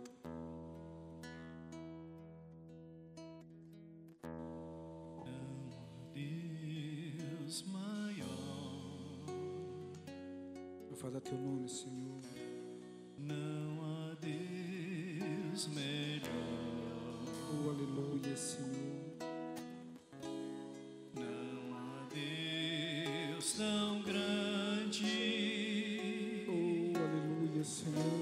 Deus 7.49 7.65
maior. 7.65 9.25
Falo 10.97 11.19
teu 11.19 11.35
nome, 11.35 11.67
Senhor. 11.67 12.21
Não 13.17 13.81
há 13.81 14.15
Deus 14.21 15.67
melhor. 15.69 16.29
Oh, 17.51 17.69
aleluia, 17.71 18.37
Senhor. 18.37 19.15
Não 21.15 21.73
há 21.75 22.07
Deus 22.13 23.53
tão 23.53 24.03
grande 24.03 25.07
Oh, 26.47 26.93
aleluia, 26.99 27.63
Senhor. 27.63 28.18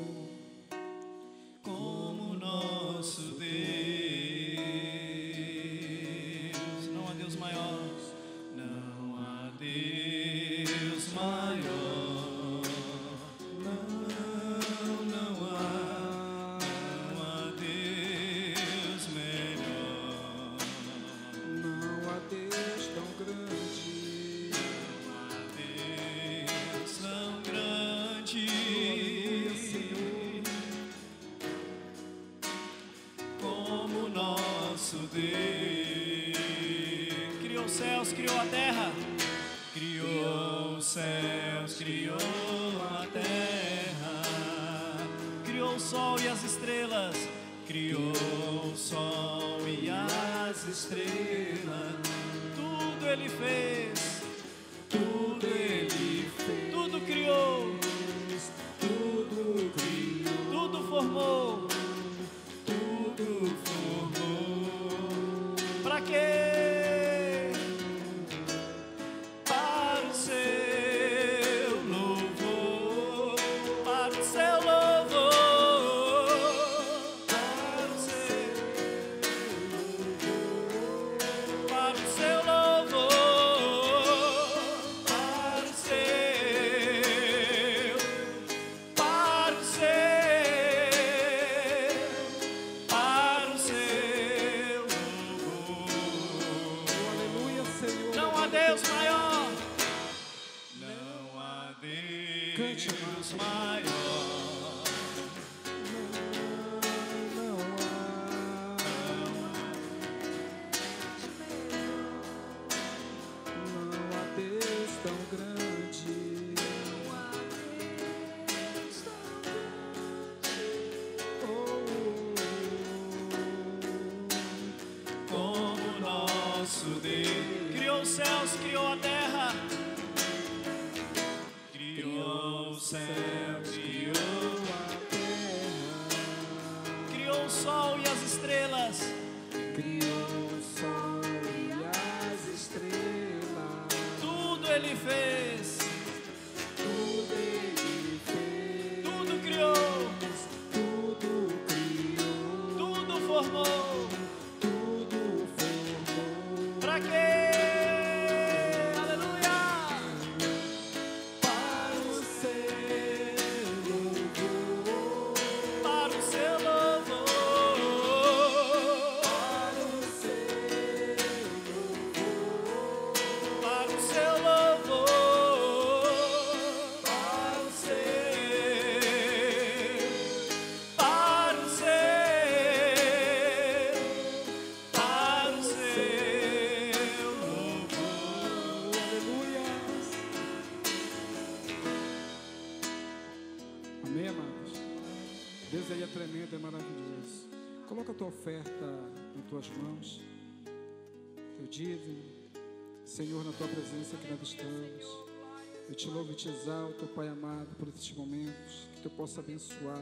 Pai 207.18 207.30
amado, 207.30 207.76
por 207.78 207.88
esses 207.88 208.14
momentos, 208.14 208.88
que 208.94 209.02
tu 209.02 209.10
possa 209.10 209.40
abençoar 209.42 210.00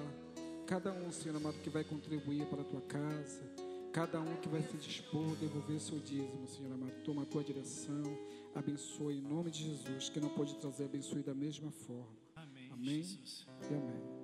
cada 0.68 0.91
um, 0.91 1.09
Senhor 1.13 1.38
amado, 1.38 1.55
que 1.63 1.70
vai 1.70 1.82
contribuir 1.82 2.45
para 2.47 2.59
a 2.59 2.66
tua 2.66 2.82
casa, 2.82 3.41
cada 3.93 4.20
um 4.20 4.36
que 4.41 4.49
vai 4.49 4.61
se 4.61 4.76
dispor 4.76 5.32
a 5.32 5.36
devolver 5.36 5.80
seu 5.80 5.97
dízimo, 5.97 6.45
Senhor 6.45 6.74
amado. 6.74 6.91
Toma 7.05 7.22
a 7.22 7.26
tua 7.26 7.41
direção, 7.41 8.03
abençoe 8.53 9.20
em 9.20 9.22
nome 9.22 9.49
de 9.49 9.63
Jesus, 9.63 10.09
que 10.09 10.20
não 10.20 10.28
pode 10.28 10.55
trazer 10.55 10.84
abençoe 10.84 11.24
da 11.24 11.34
mesma 11.34 11.72
forma. 11.72 12.18
Amém. 12.36 12.70
Amém. 12.74 13.20
E 13.61 13.74
amém. 13.74 14.14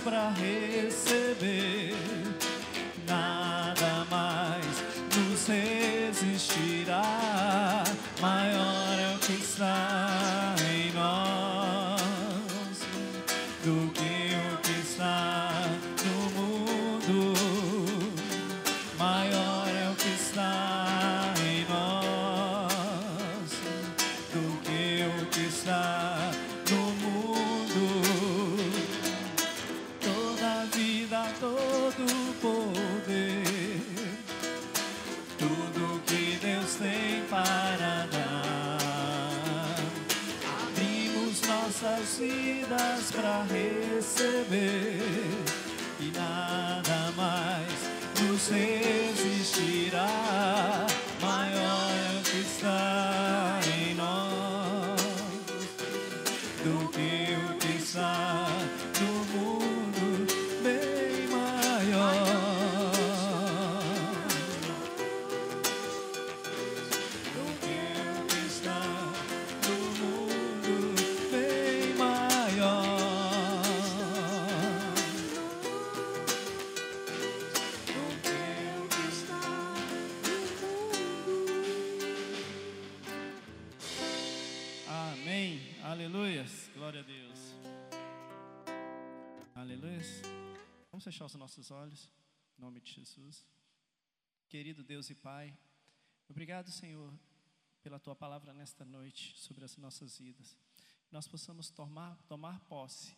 Para 0.00 0.30
receber. 0.34 1.83
Receber 44.14 44.83
e 44.83 44.83
Glória 86.74 87.02
a 87.02 87.04
Deus. 87.04 87.38
Aleluias. 89.54 90.22
Vamos 90.90 91.04
fechar 91.04 91.24
os 91.24 91.34
nossos 91.36 91.70
olhos. 91.70 92.10
Em 92.58 92.62
nome 92.62 92.80
de 92.80 92.92
Jesus. 92.92 93.46
Querido 94.48 94.82
Deus 94.82 95.08
e 95.08 95.14
Pai, 95.14 95.56
obrigado, 96.28 96.72
Senhor, 96.72 97.16
pela 97.80 98.00
tua 98.00 98.16
palavra 98.16 98.52
nesta 98.52 98.84
noite 98.84 99.38
sobre 99.38 99.64
as 99.64 99.76
nossas 99.76 100.18
vidas. 100.18 100.58
Nós 101.12 101.28
possamos 101.28 101.70
tomar, 101.70 102.20
tomar 102.24 102.58
posse 102.62 103.16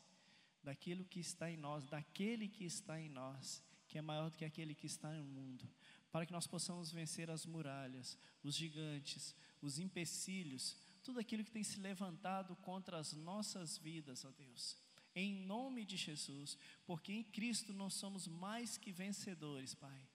daquilo 0.62 1.06
que 1.06 1.20
está 1.20 1.50
em 1.50 1.56
nós, 1.56 1.86
daquele 1.86 2.48
que 2.48 2.66
está 2.66 3.00
em 3.00 3.08
nós, 3.08 3.62
que 3.88 3.96
é 3.96 4.02
maior 4.02 4.28
do 4.28 4.36
que 4.36 4.44
aquele 4.44 4.74
que 4.74 4.86
está 4.86 5.10
no 5.10 5.24
mundo, 5.24 5.66
para 6.12 6.26
que 6.26 6.32
nós 6.32 6.46
possamos 6.46 6.92
vencer 6.92 7.30
as 7.30 7.46
muralhas, 7.46 8.18
os 8.42 8.54
gigantes, 8.54 9.34
os 9.62 9.78
empecilhos, 9.78 10.76
tudo 11.06 11.20
aquilo 11.20 11.44
que 11.44 11.52
tem 11.52 11.62
se 11.62 11.78
levantado 11.78 12.56
contra 12.56 12.98
as 12.98 13.12
nossas 13.12 13.78
vidas, 13.78 14.24
ó 14.24 14.30
Deus. 14.32 14.76
Em 15.14 15.32
nome 15.32 15.84
de 15.84 15.96
Jesus, 15.96 16.58
porque 16.84 17.12
em 17.12 17.22
Cristo 17.22 17.72
nós 17.72 17.94
somos 17.94 18.26
mais 18.26 18.76
que 18.76 18.90
vencedores, 18.90 19.72
Pai. 19.72 20.08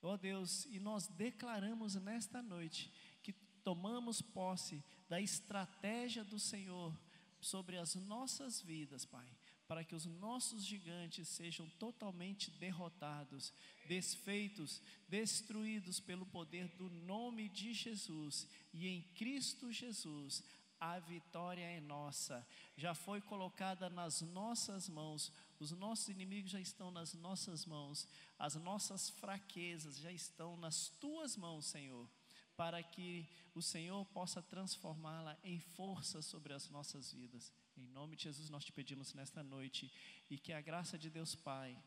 Ó 0.00 0.16
Deus, 0.16 0.64
e 0.70 0.80
nós 0.80 1.06
declaramos 1.06 1.96
nesta 1.96 2.40
noite 2.40 2.90
que 3.22 3.34
tomamos 3.62 4.22
posse 4.22 4.82
da 5.06 5.20
estratégia 5.20 6.24
do 6.24 6.38
Senhor 6.38 6.98
sobre 7.38 7.76
as 7.76 7.94
nossas 7.94 8.62
vidas, 8.62 9.04
Pai, 9.04 9.28
para 9.68 9.84
que 9.84 9.94
os 9.94 10.06
nossos 10.06 10.64
gigantes 10.64 11.28
sejam 11.28 11.68
totalmente 11.78 12.50
derrotados, 12.52 13.52
desfeitos, 13.86 14.80
destruídos 15.06 16.00
pelo 16.00 16.24
poder 16.24 16.68
do 16.68 16.88
nome 16.88 17.50
de 17.50 17.74
Jesus. 17.74 18.48
E 18.72 18.88
em 18.88 19.02
Cristo 19.14 19.70
Jesus, 19.70 20.42
a 20.80 20.98
vitória 20.98 21.62
é 21.62 21.80
nossa, 21.80 22.46
já 22.78 22.94
foi 22.94 23.20
colocada 23.20 23.90
nas 23.90 24.22
nossas 24.22 24.88
mãos, 24.88 25.30
os 25.60 25.70
nossos 25.72 26.08
inimigos 26.08 26.50
já 26.52 26.60
estão 26.60 26.90
nas 26.90 27.12
nossas 27.12 27.66
mãos, 27.66 28.08
as 28.38 28.54
nossas 28.54 29.10
fraquezas 29.10 29.98
já 29.98 30.10
estão 30.10 30.56
nas 30.56 30.88
tuas 30.88 31.36
mãos, 31.36 31.66
Senhor, 31.66 32.08
para 32.56 32.82
que 32.82 33.28
o 33.54 33.60
Senhor 33.60 34.02
possa 34.06 34.40
transformá-la 34.40 35.36
em 35.44 35.60
força 35.60 36.22
sobre 36.22 36.54
as 36.54 36.70
nossas 36.70 37.12
vidas. 37.12 37.52
Em 37.78 37.86
nome 37.86 38.16
de 38.16 38.24
Jesus 38.24 38.50
nós 38.50 38.64
te 38.64 38.72
pedimos 38.72 39.14
nesta 39.14 39.42
noite 39.42 39.90
e 40.28 40.36
que 40.36 40.52
a 40.52 40.60
graça 40.60 40.98
de 40.98 41.08
Deus 41.08 41.34
Pai, 41.34 41.80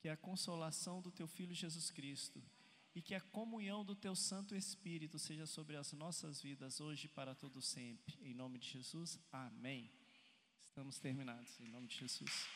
que 0.00 0.08
a 0.08 0.16
consolação 0.16 1.00
do 1.00 1.12
teu 1.12 1.28
filho 1.28 1.54
Jesus 1.54 1.90
Cristo 1.90 2.42
e 2.94 3.00
que 3.00 3.14
a 3.14 3.20
comunhão 3.20 3.84
do 3.84 3.94
teu 3.94 4.16
Santo 4.16 4.56
Espírito 4.56 5.18
seja 5.18 5.46
sobre 5.46 5.76
as 5.76 5.92
nossas 5.92 6.42
vidas 6.42 6.80
hoje 6.80 7.06
e 7.06 7.08
para 7.08 7.34
todo 7.34 7.62
sempre. 7.62 8.18
Em 8.20 8.34
nome 8.34 8.58
de 8.58 8.68
Jesus. 8.68 9.18
Amém. 9.30 9.88
Estamos 10.64 10.98
terminados 10.98 11.60
em 11.60 11.68
nome 11.68 11.86
de 11.86 11.96
Jesus. 11.96 12.48